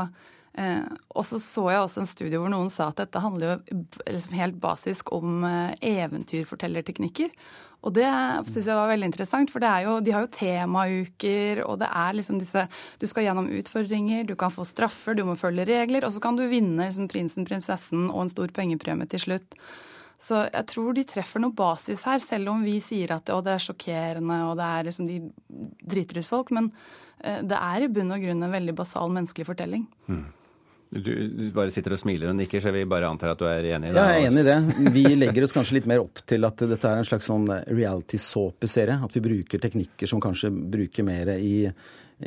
Uh, 0.55 0.87
og 1.11 1.25
så 1.27 1.39
så 1.43 1.65
jeg 1.67 1.83
også 1.83 2.01
en 2.03 2.07
studie 2.07 2.39
hvor 2.39 2.51
noen 2.51 2.71
sa 2.71 2.87
at 2.87 3.01
dette 3.01 3.19
handler 3.19 3.57
jo 3.57 3.79
liksom 4.07 4.37
helt 4.39 4.59
basisk 4.63 5.11
om 5.15 5.43
eventyrfortellerteknikker. 5.83 7.33
Og 7.85 7.93
det 7.93 8.07
syns 8.49 8.65
jeg 8.65 8.77
var 8.77 8.89
veldig 8.89 9.07
interessant, 9.11 9.51
for 9.53 9.61
jo, 9.61 9.99
de 10.01 10.13
har 10.15 10.23
jo 10.25 10.31
temauker, 10.33 11.61
og 11.67 11.77
det 11.83 11.89
er 11.93 12.15
liksom 12.17 12.39
disse 12.41 12.65
Du 13.01 13.05
skal 13.05 13.27
gjennom 13.27 13.51
utfordringer, 13.59 14.23
du 14.25 14.33
kan 14.39 14.53
få 14.53 14.65
straffer, 14.65 15.13
du 15.13 15.21
må 15.27 15.35
følge 15.37 15.67
regler, 15.69 16.05
og 16.05 16.15
så 16.15 16.23
kan 16.23 16.37
du 16.37 16.47
vinne 16.49 16.87
liksom, 16.87 17.09
prinsen, 17.11 17.45
prinsessen 17.45 18.07
og 18.09 18.23
en 18.23 18.33
stor 18.33 18.53
pengepremie 18.55 19.05
til 19.11 19.21
slutt. 19.27 19.57
Så 20.17 20.45
jeg 20.47 20.65
tror 20.71 20.95
de 20.95 21.03
treffer 21.05 21.43
noe 21.43 21.53
basis 21.53 22.05
her, 22.07 22.21
selv 22.23 22.55
om 22.55 22.63
vi 22.65 22.79
sier 22.81 23.13
at 23.13 23.27
det, 23.27 23.37
det 23.45 23.53
er 23.53 23.65
sjokkerende 23.67 24.39
og 24.47 24.55
det 24.57 24.69
er 24.71 24.87
liksom 24.87 25.09
de 25.11 25.19
driter 25.85 26.23
ut 26.23 26.29
folk. 26.29 26.53
Men 26.55 26.71
det 27.21 27.59
er 27.59 27.85
i 27.85 27.91
bunn 27.91 28.15
og 28.15 28.23
grunn 28.23 28.47
en 28.47 28.55
veldig 28.55 28.73
basal 28.79 29.13
menneskelig 29.13 29.45
fortelling. 29.51 29.85
Mm. 30.09 30.25
Du, 30.89 31.11
du 31.27 31.49
bare 31.51 31.73
sitter 31.73 31.95
og 31.95 31.99
smiler 31.99 32.29
og 32.31 32.37
nikker, 32.37 32.61
så 32.63 32.71
vi 32.71 32.85
bare 32.87 33.09
antar 33.09 33.33
at 33.33 33.41
du 33.41 33.47
er 33.49 33.65
enig? 33.75 33.91
i 33.91 33.97
Ja, 33.97 34.05
jeg 34.13 34.27
er 34.27 34.29
enig 34.29 34.43
i 34.43 34.47
det. 34.47 34.93
Vi 34.95 35.03
legger 35.17 35.43
oss 35.47 35.55
kanskje 35.55 35.79
litt 35.79 35.89
mer 35.89 36.03
opp 36.05 36.21
til 36.29 36.47
at 36.47 36.61
dette 36.61 36.91
er 36.91 37.01
en 37.01 37.07
slags 37.07 37.27
sånn 37.27 37.49
reality 37.67 38.19
såpeserie. 38.21 38.99
At 39.03 39.17
vi 39.17 39.23
bruker 39.25 39.61
teknikker 39.61 40.09
som 40.09 40.21
kanskje 40.23 40.53
bruker 40.53 41.07
mer 41.07 41.33
i, 41.35 41.65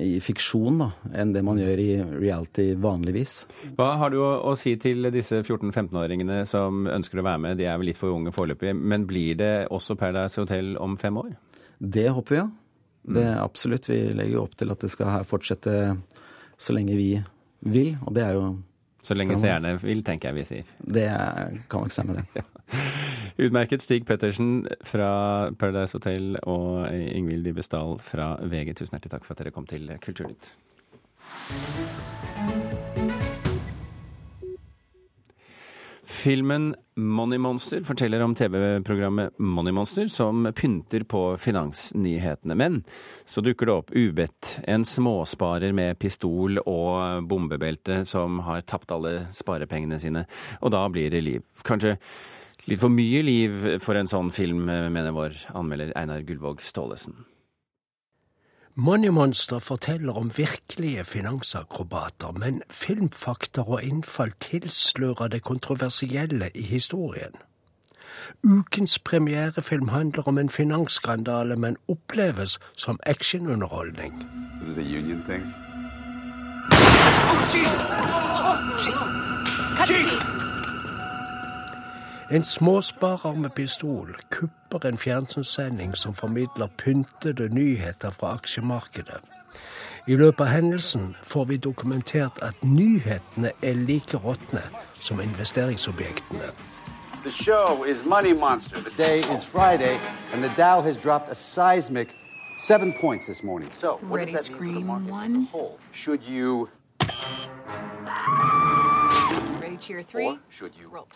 i 0.05 0.11
fiksjon 0.25 0.83
da, 0.83 0.91
enn 1.23 1.33
det 1.37 1.45
man 1.47 1.61
gjør 1.63 1.81
i 1.81 1.89
reality 2.19 2.69
vanligvis. 2.83 3.39
Hva 3.79 3.93
har 4.03 4.13
du 4.13 4.19
å, 4.21 4.31
å 4.51 4.55
si 4.59 4.75
til 4.83 5.09
disse 5.15 5.41
14-15-åringene 5.41 6.43
som 6.51 6.85
ønsker 6.93 7.23
å 7.23 7.27
være 7.31 7.45
med? 7.47 7.61
De 7.63 7.71
er 7.71 7.81
vel 7.81 7.93
litt 7.93 8.01
for 8.01 8.13
unge 8.13 8.35
foreløpig. 8.37 8.75
Men 8.77 9.09
blir 9.09 9.39
det 9.41 9.53
også 9.73 9.97
Paradise 9.97 10.43
Hotel 10.43 10.75
om 10.83 10.99
fem 11.01 11.17
år? 11.23 11.33
Det 11.79 12.11
håper 12.11 12.35
vi, 12.35 12.43
ja. 12.43 12.49
Det 13.09 13.25
absolutt. 13.41 13.89
Vi 13.89 14.03
legger 14.13 14.35
jo 14.35 14.45
opp 14.45 14.57
til 14.61 14.75
at 14.75 14.83
det 14.85 14.91
skal 14.93 15.15
her 15.15 15.25
fortsette 15.25 15.75
så 16.59 16.75
lenge 16.75 16.97
vi 16.99 17.13
vil, 17.61 17.97
og 18.07 18.15
det 18.15 18.25
er 18.25 18.39
jo 18.39 18.57
Så 19.05 19.15
lenge 19.15 19.39
seerne 19.39 19.77
vil, 19.81 20.03
tenker 20.05 20.29
jeg 20.29 20.37
vi 20.37 20.45
sier. 20.45 20.71
Det 20.83 21.07
kan 21.71 21.85
nok 21.87 21.95
stemme, 21.95 22.19
det. 22.19 22.45
Utmerket 23.47 23.83
Stig 23.83 24.07
Pettersen 24.07 24.67
fra 24.85 25.51
Paradise 25.59 25.95
Hotel 25.95 26.37
og 26.43 26.91
Ingvild 26.93 27.47
Dybesdal 27.47 27.99
fra 28.03 28.35
VG, 28.43 28.75
tusen 28.75 28.99
hjertelig 28.99 29.15
takk 29.15 29.29
for 29.29 29.37
at 29.37 29.45
dere 29.45 29.55
kom 29.55 29.71
til 29.71 29.87
Kulturnytt. 30.03 30.53
Filmen 36.19 36.75
Money 36.95 37.39
Monster 37.39 37.83
forteller 37.87 38.21
om 38.21 38.35
TV-programmet 38.35 39.39
Money 39.39 39.73
Monster, 39.73 40.09
som 40.09 40.53
pynter 40.57 41.05
på 41.05 41.37
finansnyhetene. 41.37 42.55
Men 42.55 42.81
så 43.25 43.41
dukker 43.41 43.67
det 43.67 43.75
opp 43.75 43.93
ubedt 43.95 44.57
en 44.67 44.83
småsparer 44.85 45.71
med 45.73 46.01
pistol 46.03 46.59
og 46.65 47.23
bombebelte 47.31 48.01
som 48.03 48.43
har 48.49 48.67
tapt 48.67 48.91
alle 48.97 49.29
sparepengene 49.31 50.01
sine, 50.03 50.27
og 50.59 50.75
da 50.75 50.83
blir 50.91 51.15
det 51.15 51.23
liv. 51.23 51.47
Kanskje 51.63 51.95
litt 52.67 52.83
for 52.83 52.91
mye 52.91 53.23
liv 53.23 53.79
for 53.79 53.95
en 53.95 54.11
sånn 54.11 54.35
film, 54.35 54.67
mener 54.67 55.15
vår 55.15 55.39
anmelder 55.55 55.95
Einar 55.95 56.27
Gullvåg 56.27 56.67
Staalesen. 56.67 57.15
Money 58.81 59.09
Monster 59.09 59.59
forteller 59.59 60.13
om 60.13 60.31
virkelige 60.37 61.05
finansakrobater, 61.05 62.33
men 62.33 62.63
filmfakta 62.71 63.61
og 63.61 63.83
innfall 63.83 64.31
tilslører 64.41 65.29
det 65.29 65.43
kontroversielle 65.43 66.51
i 66.55 66.63
historien. 66.63 67.35
Ukens 68.45 68.99
premierefilm 68.99 69.89
handler 69.89 70.29
om 70.29 70.39
en 70.39 70.49
finansskandale, 70.49 71.57
men 71.57 71.77
oppleves 71.89 72.59
som 72.77 73.01
actionunderholdning. 73.03 74.27
Oh, 74.63 74.79
Jesus! 77.55 77.83
Oh, 77.83 78.59
Jesus! 79.91 80.48
En 82.31 82.45
småsparer 82.45 83.35
med 83.35 83.51
pistol 83.55 84.17
kupper 84.31 84.87
en 84.89 84.99
fjernsynssending 84.99 85.95
som 85.97 86.15
formidler 86.15 86.67
pyntede 86.77 87.49
nyheter 87.49 88.11
fra 88.11 88.35
aksjemarkedet. 88.35 89.21
I 90.07 90.17
løpet 90.17 90.41
av 90.41 90.47
hendelsen 90.53 91.17
får 91.23 91.45
vi 91.45 91.57
dokumentert 91.57 92.39
at 92.43 92.55
nyhetene 92.65 93.53
er 93.63 93.75
like 93.75 94.17
råtne 94.17 94.63
som 95.01 95.21
investeringsobjektene. 95.21 96.51
The 97.25 97.31
show 97.33 97.85
is 97.85 98.05
Money 98.05 98.33
Monster. 98.35 98.77
The 98.77 98.95
day 99.03 99.19
is 99.37 99.45
Friday, 99.45 99.99
and 100.33 100.43
the 100.45 100.51
Dow 100.57 100.81
has 100.83 100.97
dropped 100.97 101.31
a 101.31 101.35
seismic 101.35 102.09
seven 102.59 102.93
points 103.01 103.27
this 103.27 103.43
morning. 103.43 103.71
So, 103.73 103.89
what 104.03 104.19
Ready, 104.21 104.33
does 104.33 104.47
that 104.49 104.61
mean 104.61 104.61
for 104.61 104.65
the 104.65 104.81
scream 104.81 104.87
market 104.87 105.11
one. 105.11 105.25
as 105.27 105.35
a 105.35 105.47
whole? 105.53 105.79
Should 105.93 106.23
you, 106.25 106.69
Ready, 109.61 109.77
cheer 109.79 110.03
three. 110.03 110.27
or 110.27 110.39
should 110.51 110.73
you? 110.81 110.89
Roll. 110.89 111.09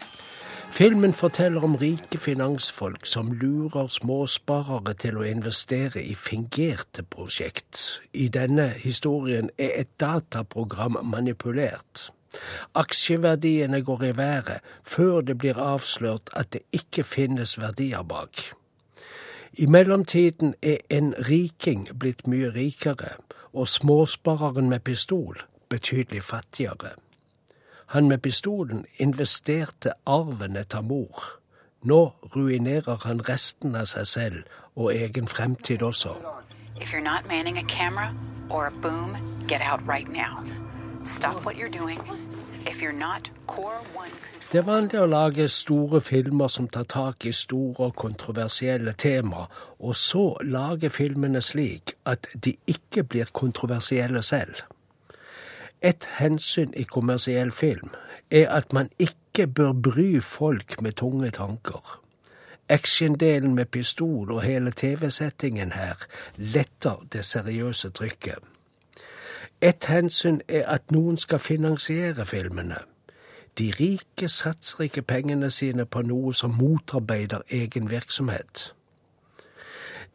Filmen 0.71 1.13
forteller 1.15 1.65
om 1.65 1.77
rike 1.77 2.19
finansfolk 2.19 3.07
som 3.07 3.33
lurer 3.33 3.87
småsparere 3.91 4.95
til 4.95 5.19
å 5.19 5.27
investere 5.27 6.03
i 6.03 6.15
fingerte 6.15 7.03
prosjekt. 7.03 8.01
I 8.13 8.29
denne 8.29 8.69
historien 8.81 9.51
er 9.59 9.75
et 9.83 9.93
dataprogram 10.01 10.99
manipulert. 11.05 12.11
Aksjeverdiene 12.75 13.83
går 13.85 14.05
i 14.05 14.17
været 14.17 14.61
før 14.83 15.21
det 15.21 15.39
blir 15.39 15.61
avslørt 15.61 16.33
at 16.33 16.53
det 16.53 16.63
ikke 16.73 17.05
finnes 17.05 17.59
verdier 17.61 18.03
bak. 18.03 18.53
I 19.53 19.67
mellomtiden 19.67 20.55
er 20.63 20.81
en 20.89 21.13
riking 21.29 21.89
blitt 21.99 22.27
mye 22.27 22.49
rikere, 22.55 23.19
og 23.53 23.69
småspareren 23.69 24.71
med 24.73 24.81
pistol 24.81 25.43
betydelig 25.69 26.23
fattigere. 26.23 26.97
Han 27.93 28.09
med 28.09 28.23
pistolen 28.23 28.87
investerte 28.97 29.93
arven 30.07 30.57
etter 30.57 30.81
mor. 30.81 31.25
Nå 31.85 32.15
ruinerer 32.37 33.03
han 33.05 33.21
resten 33.29 33.75
av 33.77 33.91
seg 33.91 34.07
selv 34.09 34.55
og 34.75 34.95
egen 34.95 35.29
fremtid 35.29 35.83
også. 35.85 36.15
If 36.81 36.95
you're 36.95 37.05
not 37.05 37.29
manning 37.29 37.59
a 37.59 37.67
camera 37.69 38.15
or 38.49 38.67
a 38.67 38.71
boom, 38.71 39.17
get 39.49 39.61
out 39.61 39.85
right 39.89 40.09
now. 40.09 40.41
Stop 41.05 41.45
what 41.45 41.57
you're 41.57 41.79
doing. 41.79 42.01
If 42.65 42.81
you're 42.81 42.99
not, 42.99 43.29
core 43.47 43.85
one. 43.95 44.11
Det 44.53 44.59
er 44.63 44.69
vanlig 44.73 45.01
å 45.01 45.07
lage 45.13 45.49
store 45.49 46.01
filmer 46.01 46.49
som 46.49 46.73
tar 46.73 46.89
tak 46.89 47.27
i 47.29 47.33
store 47.33 47.91
og 47.91 47.97
kontroversielle 47.97 48.93
tema, 48.93 49.47
og 49.79 49.97
så 49.97 50.31
lage 50.41 50.89
filmene 50.91 51.45
slik 51.45 51.99
at 52.09 52.29
de 52.45 52.57
ikke 52.67 53.05
blir 53.05 53.29
kontroversielle 53.33 54.23
selv. 54.23 54.65
Et 55.83 56.09
hensyn 56.19 56.73
i 56.77 56.83
kommersiell 56.83 57.51
film 57.51 57.91
er 58.31 58.51
at 58.51 58.73
man 58.73 58.91
ikke 58.99 59.47
bør 59.47 59.73
bry 59.73 60.21
folk 60.21 60.83
med 60.83 60.93
tunge 60.93 61.31
tanker. 61.31 62.01
Actiondelen 62.69 63.55
med 63.55 63.65
pistol 63.65 64.31
og 64.33 64.43
hele 64.43 64.71
TV-settingen 64.71 65.73
her 65.73 65.95
letter 66.37 67.07
det 67.13 67.25
seriøse 67.25 67.91
trykket. 67.91 68.39
Et 69.61 69.87
hensyn 69.87 70.41
er 70.49 70.67
at 70.67 70.91
noen 70.91 71.19
skal 71.19 71.39
finansiere 71.39 72.27
filmene. 72.27 72.79
De 73.59 73.73
rike 73.81 74.29
satser 74.29 74.83
ikke 74.83 75.03
pengene 75.03 75.51
sine 75.51 75.85
på 75.87 76.03
noe 76.03 76.35
som 76.35 76.55
motarbeider 76.59 77.43
egen 77.51 77.91
virksomhet. 77.91 78.75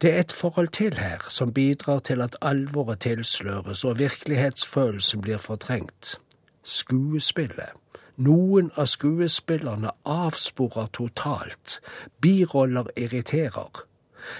Det 0.02 0.14
er 0.14 0.20
et 0.20 0.32
forhold 0.32 0.68
til 0.68 0.98
her 0.98 1.26
som 1.28 1.52
bidrar 1.52 1.98
til 1.98 2.20
at 2.20 2.36
alvoret 2.42 3.00
tilsløres 3.00 3.84
og 3.84 3.98
virkelighetsfølelsen 3.98 5.20
blir 5.20 5.38
fortrengt. 5.38 6.20
Skuespillet. 6.62 7.74
Noen 8.16 8.70
av 8.76 8.86
skuespillerne 8.86 9.90
avsporer 10.04 10.86
totalt. 10.92 11.80
Biroller 12.20 12.86
irriterer. 12.96 13.84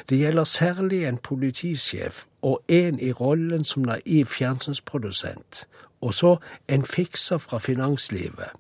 Det 0.09 0.19
gjelder 0.19 0.45
særlig 0.45 1.05
en 1.05 1.19
politisjef 1.19 2.25
og 2.43 2.63
en 2.69 3.01
i 3.01 3.13
rollen 3.13 3.65
som 3.65 3.83
naiv 3.83 4.27
fjernsynsprodusent. 4.27 5.69
Og 6.01 6.15
så 6.15 6.37
en 6.69 6.85
fikser 6.85 7.39
fra 7.39 7.59
finanslivet. 7.59 8.51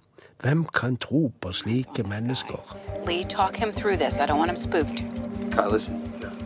Hvem 0.40 0.64
kan 0.64 0.96
tro 0.96 1.32
på 1.40 1.52
slike 1.52 2.02
mennesker? 2.02 2.78
Lee, 3.06 3.24
talk 3.24 3.56
him 3.56 3.72
through 3.72 3.98
this. 3.98 4.14
I 4.14 4.26
don't 4.26 4.38
want 4.38 4.50
him 4.50 4.56
spooked. 4.56 4.98
Kyle, 5.52 5.72
listen. 5.72 5.94
Now, 6.22 6.37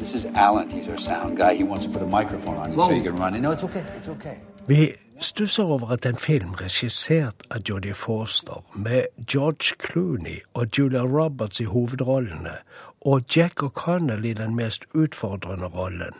this 0.00 0.14
is 0.14 0.24
Alan. 0.34 0.70
He's 0.70 0.88
our 0.88 0.96
sound 0.96 1.36
guy. 1.36 1.54
He 1.54 1.64
wants 1.64 1.84
to 1.84 1.90
put 1.90 2.02
a 2.02 2.06
microphone 2.06 2.56
on 2.56 2.72
you 2.72 2.82
so 2.82 2.90
you 2.90 3.02
can 3.02 3.18
run. 3.18 3.40
No, 3.42 3.52
it's 3.52 3.64
okay. 3.64 3.84
It's 3.96 4.08
okay. 4.08 4.36
Vi 4.66 4.94
stusser 5.20 5.62
over 5.62 5.92
at 5.92 6.06
en 6.06 6.16
film 6.16 6.54
regissert 6.60 7.42
av 7.50 7.62
Jodie 7.68 7.94
Foster, 7.94 8.64
med 8.74 9.06
George 9.32 9.76
Clooney 9.80 10.40
og 10.54 10.78
Julia 10.78 11.02
Roberts 11.04 11.60
i 11.60 11.64
hovedrollene, 11.64 12.56
og 13.00 13.22
Jack 13.36 13.62
O'Connell 13.62 14.24
i 14.24 14.32
den 14.32 14.54
mest 14.56 14.84
utfordrende 14.94 15.66
rollen, 15.66 16.14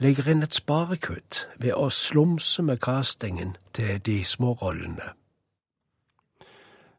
legger 0.00 0.28
inn 0.28 0.42
et 0.42 0.54
sparekutt 0.54 1.46
ved 1.58 1.74
å 1.76 1.88
slumse 1.92 2.62
med 2.62 2.80
castingen 2.80 3.56
til 3.72 4.00
de 4.06 4.22
små 4.24 4.52
rollene. 4.62 5.12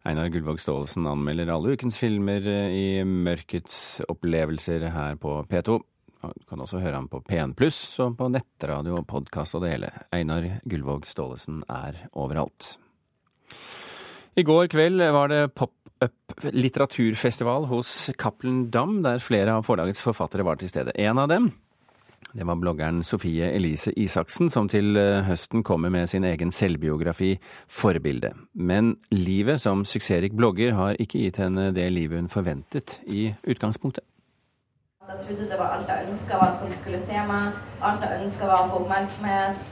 Einar 0.06 0.28
Gullvåg 0.30 0.60
Staalesen 0.60 1.08
anmelder 1.08 1.54
alle 1.54 1.78
ukens 1.78 1.98
filmer 1.98 2.44
i 2.70 3.04
Mørkets 3.08 4.02
opplevelser 4.10 4.90
her 4.92 5.16
på 5.16 5.40
P2. 5.50 5.80
Du 6.24 6.46
kan 6.48 6.62
også 6.64 6.80
høre 6.80 6.96
ham 6.96 7.10
på 7.12 7.20
P1 7.28 7.56
Pluss 7.60 7.80
og 8.04 8.16
på 8.20 8.30
nettradio 8.32 8.96
og 9.02 9.08
podkast 9.10 9.58
og 9.58 9.66
det 9.66 9.74
hele. 9.74 9.90
Einar 10.16 10.46
Gullvåg 10.64 11.08
Staalesen 11.10 11.64
er 11.68 12.06
overalt. 12.16 12.78
I 14.40 14.46
går 14.48 14.70
kveld 14.72 15.04
var 15.14 15.28
det 15.30 15.42
pop-up 15.54 16.48
litteraturfestival 16.56 17.68
hos 17.70 18.10
Cappelen 18.18 18.70
Dam, 18.72 19.02
der 19.04 19.20
flere 19.22 19.60
av 19.60 19.68
forlagets 19.68 20.02
forfattere 20.02 20.48
var 20.48 20.62
til 20.62 20.72
stede. 20.72 20.96
En 20.96 21.20
av 21.22 21.28
dem 21.30 21.52
det 22.34 22.48
var 22.50 22.58
bloggeren 22.58 23.04
Sofie 23.06 23.52
Elise 23.54 23.92
Isaksen, 24.00 24.50
som 24.50 24.66
til 24.72 24.98
høsten 25.28 25.62
kommer 25.62 25.92
med 25.94 26.10
sin 26.10 26.24
egen 26.26 26.50
selvbiografi 26.52 27.38
'Forbilde'. 27.70 28.34
Men 28.54 28.96
livet 29.12 29.62
som 29.62 29.84
suksessrik 29.86 30.34
blogger 30.34 30.74
har 30.74 30.98
ikke 30.98 31.20
gitt 31.20 31.38
henne 31.38 31.72
det 31.76 31.92
livet 31.92 32.18
hun 32.18 32.30
forventet 32.30 33.02
i 33.06 33.36
utgangspunktet. 33.46 34.04
Jeg 35.08 35.16
trodde 35.24 35.50
det 35.52 35.58
var 35.60 35.74
alt 35.76 35.90
jeg 35.92 36.06
ønska 36.10 36.38
var 36.40 36.54
at 36.54 36.60
folk 36.60 36.76
skulle 36.82 37.00
se 37.00 37.24
meg. 37.32 37.58
Alt 37.88 38.04
jeg 38.06 38.22
ønska 38.24 38.48
var 38.48 38.62
å 38.62 38.70
få 38.72 38.78
oppmerksomhet. 38.84 39.66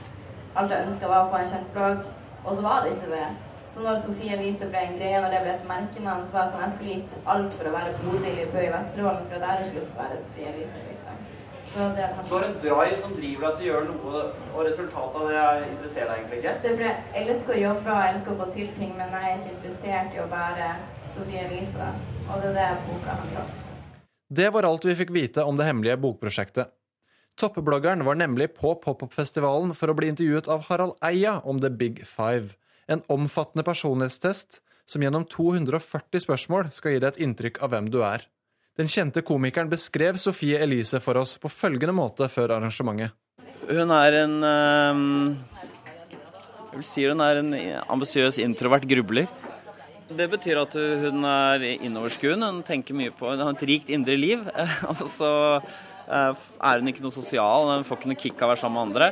Alt 0.60 0.74
jeg 0.74 0.86
ønska 0.88 1.08
var 1.08 1.22
å 1.22 1.30
få 1.32 1.38
en 1.38 1.48
kjent 1.52 1.70
blogg. 1.72 2.02
Og 2.44 2.50
så 2.58 2.64
var 2.66 2.82
det 2.84 2.92
ikke 2.92 3.14
det. 3.14 3.28
Så 3.72 3.86
når 3.86 4.02
Sofie 4.02 4.36
Elise 4.36 4.68
ble 4.68 4.82
en 4.84 4.98
greie, 4.98 5.22
når 5.24 5.32
det 5.32 5.40
ble 5.46 5.54
et 5.54 5.64
merkenavn, 5.70 6.26
så 6.28 6.36
var 6.36 6.44
det 6.44 6.52
sånn 6.52 6.64
jeg 6.66 6.74
skulle 6.74 6.96
gitt 6.98 7.14
alt 7.34 7.56
for 7.56 7.70
å 7.70 7.72
være 7.78 7.94
Bodil 8.02 8.42
i 8.42 8.50
Bø 8.52 8.60
i 8.66 8.74
Vesterålen, 8.74 9.24
for 9.24 9.38
jeg 9.38 9.44
hadde 9.46 9.64
ikke 9.64 9.78
lyst 9.78 9.94
til 9.94 9.96
å 9.96 10.02
være 10.02 10.20
Sofie 10.26 10.52
Elise, 10.52 10.82
liksom. 10.90 11.24
Så 11.72 11.88
det 11.96 12.04
er 12.04 12.12
har 12.18 12.44
en 12.50 12.60
drive 12.66 13.00
som 13.00 13.16
driver 13.16 13.46
deg 13.46 13.56
til 13.56 13.64
å 13.64 13.70
gjøre 13.70 13.88
noe, 13.88 14.26
og 14.52 14.68
resultatet 14.68 15.18
av 15.22 15.32
det 15.32 15.70
interesserer 15.70 16.12
deg 16.12 16.20
egentlig 16.20 16.42
ikke? 16.42 16.54
Det 16.60 16.70
er 16.74 16.76
fordi 16.76 16.92
jeg 16.92 17.24
elsker 17.24 17.56
å 17.56 17.62
jobbe 17.62 17.96
og 17.96 18.02
jeg 18.02 18.12
elsker 18.18 18.36
å 18.36 18.40
få 18.42 18.50
til 18.58 18.70
ting, 18.76 18.94
men 19.00 19.16
jeg 19.16 19.32
er 19.32 19.40
ikke 19.40 19.56
interessert 19.56 20.20
i 20.20 20.22
å 20.26 20.30
være 20.36 20.70
Sofie 21.16 21.48
Elise. 21.48 21.90
Og 22.28 22.44
det 22.44 22.52
er 22.52 22.56
det 22.60 22.70
boka 22.84 23.20
handler 23.22 23.44
om. 23.46 23.61
Det 24.32 24.48
var 24.48 24.64
alt 24.64 24.84
vi 24.88 24.94
fikk 24.96 25.10
vite 25.12 25.42
om 25.44 25.58
det 25.58 25.66
hemmelige 25.68 25.98
bokprosjektet. 26.00 26.70
Toppbloggeren 27.36 28.04
var 28.06 28.16
nemlig 28.16 28.54
på 28.56 28.70
pop-up-festivalen 28.80 29.74
for 29.76 29.92
å 29.92 29.96
bli 29.96 30.08
intervjuet 30.08 30.48
av 30.48 30.62
Harald 30.70 30.94
Eia 31.04 31.34
om 31.44 31.60
The 31.60 31.68
Big 31.68 32.00
Five, 32.08 32.54
en 32.88 33.02
omfattende 33.12 33.64
personlighetstest 33.66 34.62
som 34.88 35.04
gjennom 35.04 35.26
240 35.28 36.24
spørsmål 36.24 36.70
skal 36.72 36.94
gi 36.94 37.02
deg 37.02 37.10
et 37.10 37.20
inntrykk 37.26 37.60
av 37.60 37.74
hvem 37.74 37.92
du 37.92 38.00
er. 38.08 38.24
Den 38.80 38.88
kjente 38.88 39.20
komikeren 39.20 39.68
beskrev 39.68 40.16
Sofie 40.16 40.62
Elise 40.64 41.02
for 41.04 41.20
oss 41.20 41.36
på 41.36 41.52
følgende 41.52 41.92
måte 41.92 42.30
før 42.32 42.56
arrangementet. 42.56 43.12
Hun 43.68 43.92
er 43.92 44.20
en 44.22 44.38
ehm, 44.48 45.06
Jeg 46.72 46.80
vil 46.80 46.88
si 46.88 47.04
hun 47.04 47.20
er 47.20 47.44
en 47.44 47.52
ambisiøs, 47.84 48.40
introvert 48.40 48.88
grubler. 48.88 49.28
Det 50.12 50.26
betyr 50.28 50.58
at 50.60 50.74
hun 50.74 51.24
er 51.24 51.62
innoverskuende, 51.78 52.48
hun 52.50 52.64
tenker 52.66 52.96
mye 52.96 53.12
på 53.14 53.30
Hun 53.30 53.40
har 53.40 53.54
et 53.54 53.64
rikt 53.68 53.92
indre 53.92 54.16
liv. 54.18 54.42
Og 54.90 55.06
så 55.08 55.30
eh, 55.56 56.32
er 56.32 56.82
hun 56.82 56.90
ikke 56.90 57.04
noe 57.04 57.14
sosial, 57.14 57.70
hun 57.70 57.86
får 57.86 58.00
ikke 58.00 58.10
noe 58.10 58.20
kick 58.20 58.36
av 58.40 58.50
å 58.50 58.52
være 58.52 58.62
sammen 58.62 58.78
med 58.78 58.90
andre. 58.90 59.08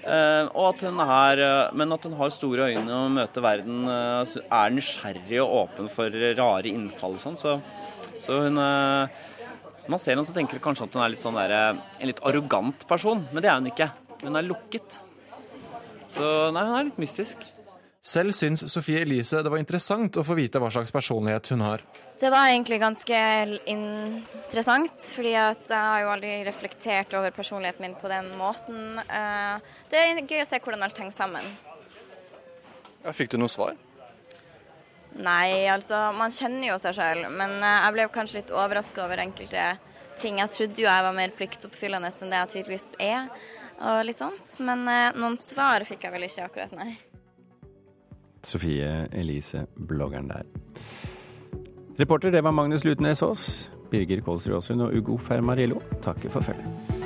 Eh, 0.00 0.46
og 0.56 0.62
at 0.70 0.84
hun 0.86 1.00
er, 1.04 1.42
eh, 1.44 1.74
men 1.76 1.92
at 1.92 2.06
hun 2.08 2.16
har 2.16 2.32
store 2.32 2.70
øyne 2.70 2.96
og 2.96 3.10
møter 3.18 3.44
verden, 3.44 3.82
er 3.90 4.72
nysgjerrig 4.72 5.42
og 5.44 5.56
åpen 5.64 5.90
for 5.92 6.16
rare 6.38 6.72
innfall 6.72 7.18
og 7.18 7.24
sånn. 7.26 7.36
Så, 7.40 7.58
så 8.22 8.46
hun 8.46 8.60
Man 9.90 9.98
ser 9.98 10.12
henne 10.12 10.22
så 10.22 10.34
tenker 10.36 10.60
kanskje 10.62 10.84
at 10.86 10.94
hun 10.94 11.02
er 11.02 11.10
litt 11.10 11.22
sånn 11.22 11.34
der, 11.34 11.52
en 11.74 12.06
litt 12.06 12.20
arrogant 12.22 12.84
person, 12.86 13.24
men 13.32 13.42
det 13.42 13.50
er 13.50 13.56
hun 13.58 13.72
ikke. 13.72 13.88
Hun 14.20 14.38
er 14.38 14.46
lukket. 14.46 15.00
Så 16.14 16.28
nei, 16.54 16.62
hun 16.68 16.76
er 16.78 16.86
litt 16.86 17.00
mystisk. 17.02 17.42
Selv 18.00 18.32
syns 18.32 18.62
Sofie 18.72 19.02
Elise 19.04 19.42
det 19.44 19.50
var 19.52 19.60
interessant 19.60 20.16
å 20.16 20.22
få 20.24 20.32
vite 20.38 20.60
hva 20.62 20.70
slags 20.72 20.92
personlighet 20.94 21.50
hun 21.52 21.60
har. 21.60 21.82
Det 22.20 22.30
var 22.32 22.48
egentlig 22.48 22.78
ganske 22.80 23.18
interessant, 23.68 25.04
fordi 25.12 25.34
at 25.36 25.68
jeg 25.68 25.76
har 25.76 26.00
jo 26.04 26.12
aldri 26.14 26.30
reflektert 26.46 27.12
over 27.18 27.34
personligheten 27.36 27.84
min 27.84 27.96
på 28.00 28.08
den 28.12 28.30
måten. 28.40 28.98
Eh, 29.04 29.60
Det 29.92 30.00
er 30.00 30.22
gøy 30.24 30.40
å 30.40 30.48
se 30.48 30.60
hvordan 30.64 30.82
alt 30.86 30.96
henger 31.00 31.12
sammen. 31.16 31.44
Ja, 33.04 33.12
fikk 33.12 33.32
du 33.32 33.38
noe 33.40 33.52
svar? 33.52 33.76
Nei, 35.20 35.66
altså, 35.68 35.98
man 36.16 36.32
kjenner 36.32 36.70
jo 36.70 36.78
seg 36.80 36.96
sjøl, 36.96 37.24
men 37.36 37.58
eh, 37.60 37.78
jeg 37.84 37.96
ble 37.98 38.08
kanskje 38.16 38.40
litt 38.40 38.54
overraska 38.54 39.04
over 39.04 39.20
enkelte 39.20 39.66
ting. 40.16 40.40
Jeg 40.40 40.56
trodde 40.56 40.80
jo 40.84 40.88
jeg 40.88 41.04
var 41.08 41.16
mer 41.16 41.36
pliktoppfyllende 41.36 42.08
enn 42.12 42.32
det 42.32 42.42
jeg 42.44 42.52
tydeligvis 42.56 42.90
er, 43.00 43.28
og 43.80 44.02
litt 44.08 44.20
sånt. 44.20 44.56
Men 44.64 44.88
eh, 44.88 45.12
noen 45.20 45.36
svar 45.40 45.84
fikk 45.88 46.08
jeg 46.08 46.16
vel 46.16 46.28
ikke 46.30 46.48
akkurat, 46.48 46.76
nei. 46.80 46.96
Sofie 48.46 49.08
Elise, 49.12 49.66
bloggeren 49.88 50.28
der. 50.28 50.42
Reporter 52.00 52.30
det 52.30 52.44
var 52.44 52.50
Magnus 52.50 52.84
Lutnes 52.84 53.22
Aas. 53.22 53.70
Birger 53.90 54.20
Kolsrud 54.20 54.54
Aasund 54.54 54.80
og 54.80 54.94
Ugo 54.94 55.16
Fermariello 55.16 55.80
takker 56.02 56.30
for 56.30 56.40
følget. 56.40 56.99